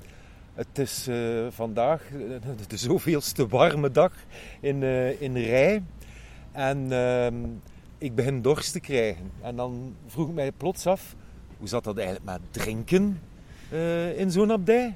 Het 0.57 0.79
is 0.79 1.09
uh, 1.09 1.47
vandaag 1.51 2.03
de 2.69 2.77
zoveelste 2.77 3.47
warme 3.47 3.90
dag 3.90 4.12
in, 4.61 4.83
uh, 4.83 5.21
in 5.21 5.37
Rij. 5.37 5.83
En 6.53 6.92
ehm, 6.92 7.35
ik 7.99 8.14
begin 8.14 8.42
dorst 8.42 8.73
te 8.73 8.81
krijgen. 8.81 9.31
En 9.42 9.57
dan 9.57 9.97
vroeg 10.07 10.29
ik 10.29 10.35
mij 10.35 10.53
plots 10.53 10.87
af, 10.87 11.14
hoe 11.59 11.69
zat 11.69 11.85
dat 11.85 11.97
eigenlijk 11.97 12.27
met 12.27 12.40
drinken 12.51 13.21
in 14.16 14.31
zo'n 14.31 14.53
abdij? 14.53 14.95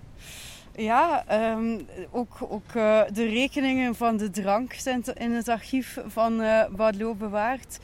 Ja, 0.76 1.24
um, 1.52 1.86
ook, 2.10 2.36
ook 2.48 2.72
de 3.12 3.26
rekeningen 3.28 3.94
van 3.94 4.16
de 4.16 4.30
drank 4.30 4.72
zijn 4.72 5.02
in 5.14 5.32
het 5.32 5.48
archief 5.48 5.98
van 6.06 6.40
uh, 6.40 7.14
bewaard. 7.18 7.78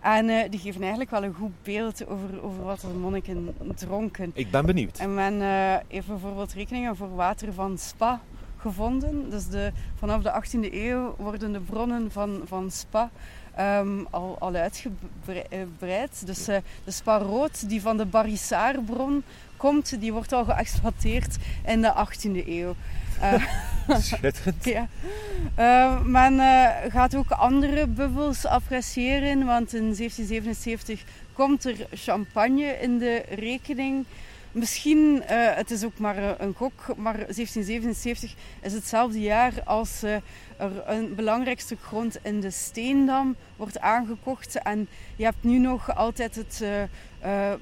En 0.00 0.28
uh, 0.28 0.42
die 0.50 0.60
geven 0.60 0.80
eigenlijk 0.80 1.10
wel 1.10 1.24
een 1.24 1.34
goed 1.34 1.62
beeld 1.62 2.06
over, 2.06 2.42
over 2.42 2.62
wat 2.62 2.80
de 2.80 2.86
monniken 2.86 3.54
dronken. 3.74 4.30
Ik 4.34 4.50
ben 4.50 4.66
benieuwd. 4.66 4.98
En 4.98 5.14
men 5.14 5.40
heeft 5.88 6.06
bijvoorbeeld 6.06 6.52
rekeningen 6.52 6.96
voor 6.96 7.14
water 7.14 7.52
van 7.52 7.78
Spa 7.78 8.20
gevonden. 8.56 9.30
Dus 9.30 9.48
de, 9.48 9.72
vanaf 9.94 10.22
de 10.22 10.42
18e 10.42 10.72
eeuw 10.72 11.14
worden 11.18 11.52
de 11.52 11.60
bronnen 11.60 12.10
van, 12.10 12.40
van 12.44 12.70
Spa 12.70 13.10
um, 13.58 14.06
al, 14.10 14.36
al 14.38 14.54
uitgebreid. 14.54 16.26
Dus 16.26 16.48
uh, 16.48 16.56
de 16.84 16.90
Spa 16.90 17.18
rood 17.18 17.68
die 17.68 17.80
van 17.80 17.96
de 17.96 18.06
Barissaarbron 18.06 19.22
komt, 19.56 20.00
die 20.00 20.12
wordt 20.12 20.32
al 20.32 20.44
geëxploiteerd 20.44 21.36
in 21.66 21.80
de 21.80 22.06
18e 22.06 22.46
eeuw. 22.46 22.74
Uh, 23.22 23.98
Schitterend. 24.00 24.64
ja. 24.64 24.88
Uh, 25.58 26.00
men 26.04 26.34
uh, 26.34 26.68
gaat 26.88 27.14
ook 27.14 27.30
andere 27.30 27.86
bubbels 27.86 28.46
appreciëren, 28.46 29.44
want 29.44 29.74
in 29.74 29.94
1777 29.94 31.04
komt 31.32 31.64
er 31.64 31.76
champagne 31.92 32.78
in 32.80 32.98
de 32.98 33.22
rekening. 33.28 34.04
Misschien, 34.52 35.22
uh, 35.22 35.54
het 35.54 35.70
is 35.70 35.84
ook 35.84 35.98
maar 35.98 36.40
een 36.40 36.54
gok, 36.54 36.96
maar 36.96 37.14
1777 37.14 38.34
is 38.60 38.72
hetzelfde 38.72 39.20
jaar 39.20 39.52
als 39.64 40.02
er 40.02 40.22
een 40.86 41.14
belangrijk 41.14 41.60
stuk 41.60 41.82
grond 41.82 42.18
in 42.22 42.40
de 42.40 42.50
Steendam 42.50 43.36
wordt 43.56 43.80
aangekocht. 43.80 44.62
En 44.62 44.88
je 45.16 45.24
hebt 45.24 45.42
nu 45.44 45.58
nog 45.58 45.96
altijd 45.96 46.34
het 46.34 46.64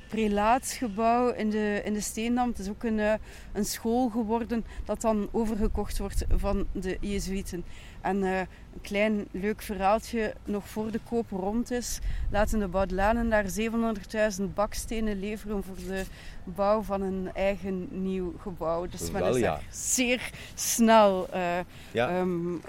prelaatsgebouw 0.08 1.28
in 1.28 1.50
de, 1.50 1.80
in 1.84 1.92
de 1.92 2.00
Steendam. 2.00 2.48
Het 2.48 2.58
is 2.58 2.68
ook 2.68 2.82
een, 2.82 3.18
een 3.56 3.64
school 3.64 4.08
geworden 4.08 4.64
dat 4.84 5.00
dan 5.00 5.28
overgekocht 5.32 5.98
wordt 5.98 6.24
van 6.28 6.66
de 6.72 6.96
Jezuïeten. 7.00 7.64
En 8.00 8.16
uh, 8.16 8.38
een 8.38 8.80
klein 8.82 9.26
leuk 9.30 9.62
verhaaltje 9.62 10.34
nog 10.44 10.68
voor 10.68 10.90
de 10.90 11.00
koop 11.08 11.30
rond 11.30 11.70
is, 11.70 11.98
laten 12.30 12.58
de 12.58 12.68
Baudelanen 12.68 13.30
daar 13.30 13.44
700.000 14.38 14.44
bakstenen 14.54 15.20
leveren 15.20 15.62
voor 15.62 15.76
de 15.76 16.04
bouw 16.44 16.82
van 16.82 17.02
een 17.02 17.30
eigen 17.34 17.88
nieuw 17.90 18.34
gebouw. 18.38 18.86
Dus 18.86 19.10
men 19.10 19.24
is 19.24 19.36
ja. 19.36 19.60
zeer 19.70 20.30
snel 20.54 21.28
ja. 21.92 22.20
um, 22.20 22.60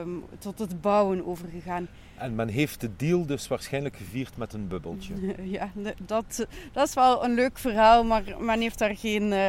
um, 0.00 0.24
tot 0.38 0.58
het 0.58 0.80
bouwen 0.80 1.26
overgegaan. 1.26 1.88
En 2.16 2.34
men 2.34 2.48
heeft 2.48 2.80
de 2.80 2.96
deal 2.96 3.26
dus 3.26 3.48
waarschijnlijk 3.48 3.96
gevierd 3.96 4.36
met 4.36 4.52
een 4.52 4.68
bubbeltje. 4.68 5.14
Ja, 5.42 5.70
dat, 5.98 6.46
dat 6.72 6.88
is 6.88 6.94
wel 6.94 7.24
een 7.24 7.34
leuk 7.34 7.58
verhaal, 7.58 8.04
maar 8.04 8.22
men 8.38 8.60
heeft 8.60 8.78
daar 8.78 8.96
geen 8.96 9.32
uh, 9.32 9.48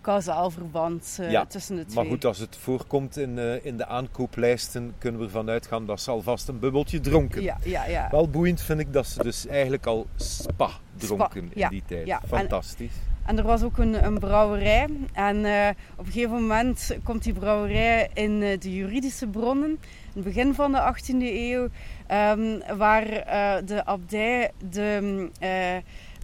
kausaal 0.00 0.50
verband 0.50 1.18
ja, 1.28 1.46
tussen 1.46 1.76
de 1.76 1.84
twee. 1.84 1.96
Maar 1.96 2.12
goed, 2.12 2.24
als 2.24 2.38
het 2.38 2.56
voorkomt 2.56 3.16
in, 3.16 3.38
in 3.64 3.76
de 3.76 3.86
aankooplijsten, 3.86 4.94
kunnen 4.98 5.20
we 5.20 5.26
ervan 5.26 5.48
uitgaan 5.48 5.86
dat 5.86 6.00
ze 6.00 6.10
alvast 6.10 6.48
een 6.48 6.58
bubbeltje 6.58 7.00
dronken. 7.00 7.42
Ja, 7.42 7.58
ja, 7.64 7.86
ja. 7.86 8.08
Wel 8.10 8.28
boeiend 8.28 8.60
vind 8.60 8.80
ik 8.80 8.92
dat 8.92 9.06
ze 9.06 9.22
dus 9.22 9.46
eigenlijk 9.46 9.86
al 9.86 10.06
spa 10.16 10.68
dronken 10.96 11.50
spa, 11.50 11.64
in 11.64 11.68
die 11.70 11.82
tijd. 11.86 12.18
Fantastisch. 12.26 12.92
En, 12.92 13.12
en 13.24 13.38
er 13.38 13.44
was 13.44 13.62
ook 13.62 13.78
een, 13.78 14.04
een 14.04 14.18
brouwerij. 14.18 14.88
En 15.12 15.36
uh, 15.36 15.68
op 15.96 16.06
een 16.06 16.12
gegeven 16.12 16.30
moment 16.30 16.96
komt 17.04 17.22
die 17.22 17.32
brouwerij 17.32 18.10
in 18.14 18.42
uh, 18.42 18.58
de 18.58 18.74
juridische 18.74 19.26
bronnen. 19.26 19.70
In 19.70 19.78
het 20.12 20.24
begin 20.24 20.54
van 20.54 20.72
de 20.72 20.94
18e 20.94 21.16
eeuw. 21.18 21.68
Um, 22.12 22.62
waar 22.76 23.06
uh, 23.06 23.66
de 23.66 23.84
abdij 23.84 24.50
de, 24.70 25.30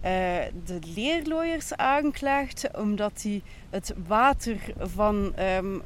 de 0.01 0.79
leerlooiers 0.95 1.75
aanklaagt. 1.75 2.69
Omdat 2.77 3.21
die 3.21 3.43
het 3.69 3.93
water 4.07 4.57
van 4.77 5.33
um, 5.57 5.81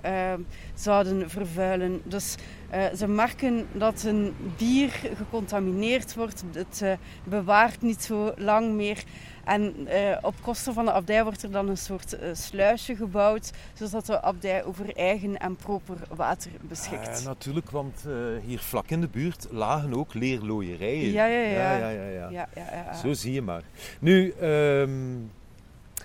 zouden 0.75 1.29
vervuilen. 1.29 2.01
Dus 2.03 2.35
ze 2.95 3.07
merken 3.07 3.67
dat 3.71 4.03
een 4.03 4.35
bier 4.57 4.99
gecontamineerd 5.15 6.15
wordt. 6.15 6.43
Het 6.53 6.97
bewaart 7.23 7.81
niet 7.81 8.03
zo 8.03 8.33
lang 8.37 8.73
meer. 8.73 9.03
En 9.43 9.87
uh, 9.87 10.17
op 10.21 10.35
kosten 10.41 10.73
van 10.73 10.85
de 10.85 10.91
abdij 10.91 11.23
wordt 11.23 11.43
er 11.43 11.51
dan 11.51 11.69
een 11.69 11.77
soort 11.77 12.13
uh, 12.13 12.29
sluisje 12.33 12.95
gebouwd, 12.95 13.51
zodat 13.73 14.05
de 14.05 14.21
abdij 14.21 14.63
over 14.63 14.95
eigen 14.95 15.37
en 15.37 15.55
proper 15.55 15.97
water 16.15 16.51
beschikt. 16.61 17.19
Uh, 17.19 17.25
natuurlijk, 17.25 17.69
want 17.69 18.05
hier 18.45 18.59
vlak 18.59 18.89
in 18.89 19.01
de 19.01 19.07
buurt 19.07 19.47
lagen 19.51 19.93
ook 19.93 20.13
leerlooierijen. 20.13 21.11
Ja, 21.11 21.25
ja, 21.25 21.39
ja. 21.39 21.77
ja, 21.77 21.89
ja, 21.89 22.07
ja. 22.07 22.29
ja, 22.29 22.47
ja 22.55 22.93
Zo 22.93 23.13
zie 23.13 23.33
je 23.33 23.41
maar. 23.41 23.63
Nu, 23.99 24.33
um, 24.41 25.31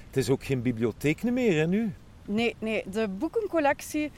het 0.06 0.16
is 0.16 0.30
ook 0.30 0.44
geen 0.44 0.62
bibliotheek 0.62 1.22
meer, 1.22 1.58
hè, 1.58 1.66
nu? 1.66 1.92
Nee, 2.24 2.56
nee. 2.58 2.84
De 2.90 3.08
boekencollectie 3.08 4.10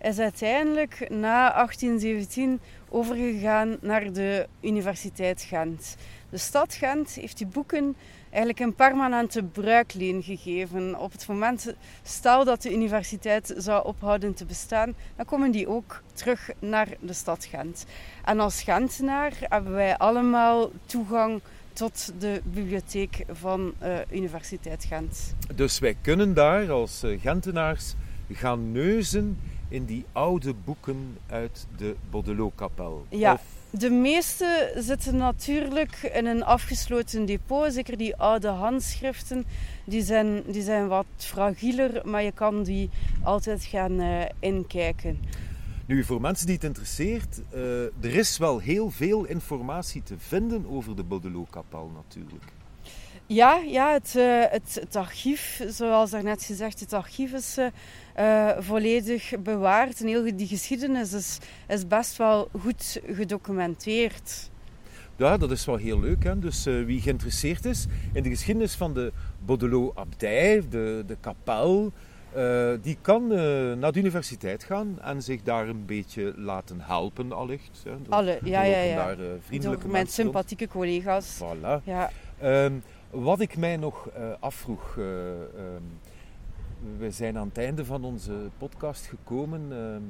is 0.00 0.18
uiteindelijk 0.18 1.06
na 1.10 1.52
1817 1.52 2.60
overgegaan 2.88 3.76
naar 3.80 4.12
de 4.12 4.46
Universiteit 4.60 5.42
Gent. 5.42 5.96
De 6.30 6.38
stad 6.38 6.74
Gent 6.74 7.10
heeft 7.10 7.38
die 7.38 7.46
boeken 7.46 7.96
eigenlijk 8.36 8.60
een 8.60 8.74
permanente 8.74 9.42
bruikleen 9.42 10.22
gegeven. 10.22 11.00
Op 11.00 11.12
het 11.12 11.26
moment, 11.28 11.74
stel 12.02 12.44
dat 12.44 12.62
de 12.62 12.72
universiteit 12.72 13.54
zou 13.56 13.84
ophouden 13.84 14.34
te 14.34 14.44
bestaan, 14.44 14.94
dan 15.16 15.24
komen 15.24 15.50
die 15.50 15.68
ook 15.68 16.02
terug 16.12 16.50
naar 16.58 16.88
de 17.00 17.12
stad 17.12 17.44
Gent. 17.44 17.86
En 18.24 18.40
als 18.40 18.62
Gentenaar 18.62 19.32
hebben 19.40 19.72
wij 19.72 19.96
allemaal 19.96 20.70
toegang 20.86 21.40
tot 21.72 22.12
de 22.18 22.40
bibliotheek 22.44 23.24
van 23.28 23.74
uh, 23.82 23.98
Universiteit 24.10 24.84
Gent. 24.84 25.34
Dus 25.54 25.78
wij 25.78 25.96
kunnen 26.00 26.34
daar 26.34 26.70
als 26.70 27.04
uh, 27.04 27.20
Gentenaars 27.20 27.94
gaan 28.32 28.72
neuzen 28.72 29.38
in 29.68 29.84
die 29.84 30.04
oude 30.12 30.54
boeken 30.54 31.16
uit 31.26 31.66
de 31.76 31.96
Baudelot-kapel? 32.10 33.06
Ja. 33.08 33.32
Of- 33.32 33.54
De 33.70 33.90
meeste 33.90 34.72
zitten 34.76 35.16
natuurlijk 35.16 36.10
in 36.14 36.26
een 36.26 36.44
afgesloten 36.44 37.26
depot. 37.26 37.72
Zeker 37.72 37.96
die 37.96 38.16
oude 38.16 38.48
handschriften. 38.48 39.44
Die 39.84 40.02
zijn, 40.02 40.42
die 40.46 40.62
zijn 40.62 40.88
wat 40.88 41.06
fragieler, 41.16 42.00
maar 42.08 42.22
je 42.22 42.32
kan 42.32 42.62
die 42.62 42.90
altijd 43.22 43.64
gaan 43.64 44.00
eh, 44.00 44.24
inkijken. 44.38 45.20
Nu, 45.86 46.04
voor 46.04 46.20
mensen 46.20 46.46
die 46.46 46.54
het 46.54 46.64
interesseert, 46.64 47.40
eh, 47.50 47.60
er 47.84 48.14
is 48.14 48.38
wel 48.38 48.58
heel 48.58 48.90
veel 48.90 49.24
informatie 49.24 50.02
te 50.02 50.14
vinden 50.18 50.66
over 50.70 50.96
de 50.96 51.02
Baudelot-kapel 51.04 51.90
natuurlijk. 51.94 52.44
Ja, 53.26 53.56
ja 53.56 53.92
het, 53.92 54.14
eh, 54.16 54.42
het, 54.50 54.78
het 54.80 54.96
archief, 54.96 55.62
zoals 55.68 56.10
daarnet 56.10 56.42
gezegd, 56.42 56.80
het 56.80 56.92
archief 56.92 57.32
is 57.32 57.56
eh, 58.16 58.50
volledig 58.58 59.32
bewaard. 59.42 60.00
En 60.00 60.06
heel 60.06 60.36
die 60.36 60.46
geschiedenis 60.46 61.12
is, 61.12 61.38
is 61.68 61.86
best 61.86 62.16
wel 62.16 62.48
goed 62.60 63.00
gedocumenteerd. 63.12 64.50
Ja, 65.16 65.36
dat 65.36 65.50
is 65.50 65.64
wel 65.64 65.76
heel 65.76 66.00
leuk. 66.00 66.24
Hè? 66.24 66.38
Dus 66.38 66.66
eh, 66.66 66.84
wie 66.84 67.00
geïnteresseerd 67.00 67.64
is 67.64 67.86
in 68.12 68.22
de 68.22 68.28
geschiedenis 68.28 68.74
van 68.74 68.94
de 68.94 69.12
Baudelot-abdij, 69.44 70.62
de, 70.70 71.04
de 71.06 71.16
kapel, 71.20 71.92
eh, 72.32 72.70
die 72.82 72.98
kan 73.00 73.26
naar 73.78 73.92
de 73.92 73.98
universiteit 73.98 74.64
gaan 74.64 74.98
en 75.02 75.22
zich 75.22 75.42
daar 75.42 75.68
een 75.68 75.84
beetje 75.86 76.32
laten 76.36 76.80
helpen, 76.80 77.32
allicht. 77.32 77.82
Hè? 77.84 77.90
Er- 77.90 77.96
Alle, 78.08 78.38
ja, 78.44 78.62
ja, 78.62 78.78
ja. 78.82 78.96
daar 78.96 79.16
vriendelijke 79.40 79.82
Door 79.82 79.92
mijn 79.92 80.06
sympathieke 80.06 80.68
collega's. 80.68 81.36
Voilà. 81.42 81.84
Ja, 81.84 82.10
Ehm, 82.40 82.72
wat 83.10 83.40
ik 83.40 83.56
mij 83.56 83.76
nog 83.76 84.08
afvroeg, 84.40 84.94
eh, 84.98 85.04
ehm, 85.32 85.82
we 86.98 87.10
zijn 87.10 87.38
aan 87.38 87.48
het 87.48 87.58
einde 87.58 87.84
van 87.84 88.04
onze 88.04 88.32
podcast 88.58 89.06
gekomen. 89.06 89.66
Ehm, 89.70 90.02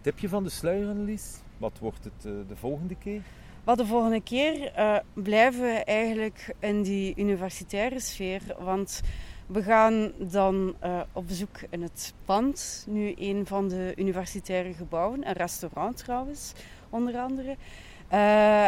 tipje 0.00 0.28
van 0.28 0.44
de 0.44 0.50
sluier? 0.50 1.18
Wat 1.58 1.78
wordt 1.78 2.04
het 2.04 2.24
eh, 2.24 2.32
de 2.48 2.56
volgende 2.56 2.96
keer? 2.96 3.22
Maar 3.64 3.76
de 3.76 3.86
volgende 3.86 4.20
keer 4.20 4.72
eh, 4.72 4.96
blijven 5.12 5.60
we 5.60 5.84
eigenlijk 5.84 6.54
in 6.58 6.82
die 6.82 7.14
universitaire 7.16 8.00
sfeer. 8.00 8.40
Want 8.58 9.00
we 9.46 9.62
gaan 9.62 10.12
dan 10.18 10.74
eh, 10.78 11.00
op 11.12 11.26
bezoek 11.26 11.60
in 11.70 11.82
het 11.82 12.14
pand. 12.24 12.86
Nu 12.88 13.14
een 13.18 13.46
van 13.46 13.68
de 13.68 13.92
universitaire 13.96 14.72
gebouwen. 14.72 15.28
Een 15.28 15.34
restaurant 15.34 15.96
trouwens, 15.96 16.52
onder 16.90 17.18
andere. 17.18 17.56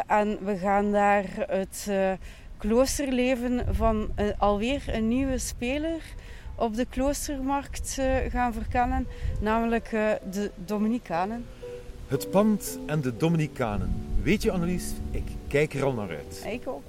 En 0.06 0.44
we 0.44 0.56
gaan 0.56 0.92
daar 0.92 1.24
het 1.36 1.90
kloosterleven 2.56 3.74
van 3.74 4.10
alweer 4.38 4.84
een 4.86 5.08
nieuwe 5.08 5.38
speler 5.38 6.02
op 6.62 6.76
de 6.76 6.86
kloostermarkt 6.90 7.96
eh, 7.98 8.16
gaan 8.30 8.52
verkennen. 8.52 9.06
Namelijk 9.40 9.92
eh, 9.92 10.10
de 10.30 10.50
Dominicanen. 10.64 11.44
Het 12.06 12.30
pand 12.30 12.78
en 12.86 13.00
de 13.00 13.16
Dominicanen. 13.16 13.94
Weet 14.22 14.42
je, 14.42 14.50
Annelies, 14.50 14.92
ik 15.10 15.24
kijk 15.48 15.74
er 15.74 15.84
al 15.84 15.92
naar 15.92 16.08
uit. 16.08 16.44
Ik 16.46 16.68
ook. 16.68 16.82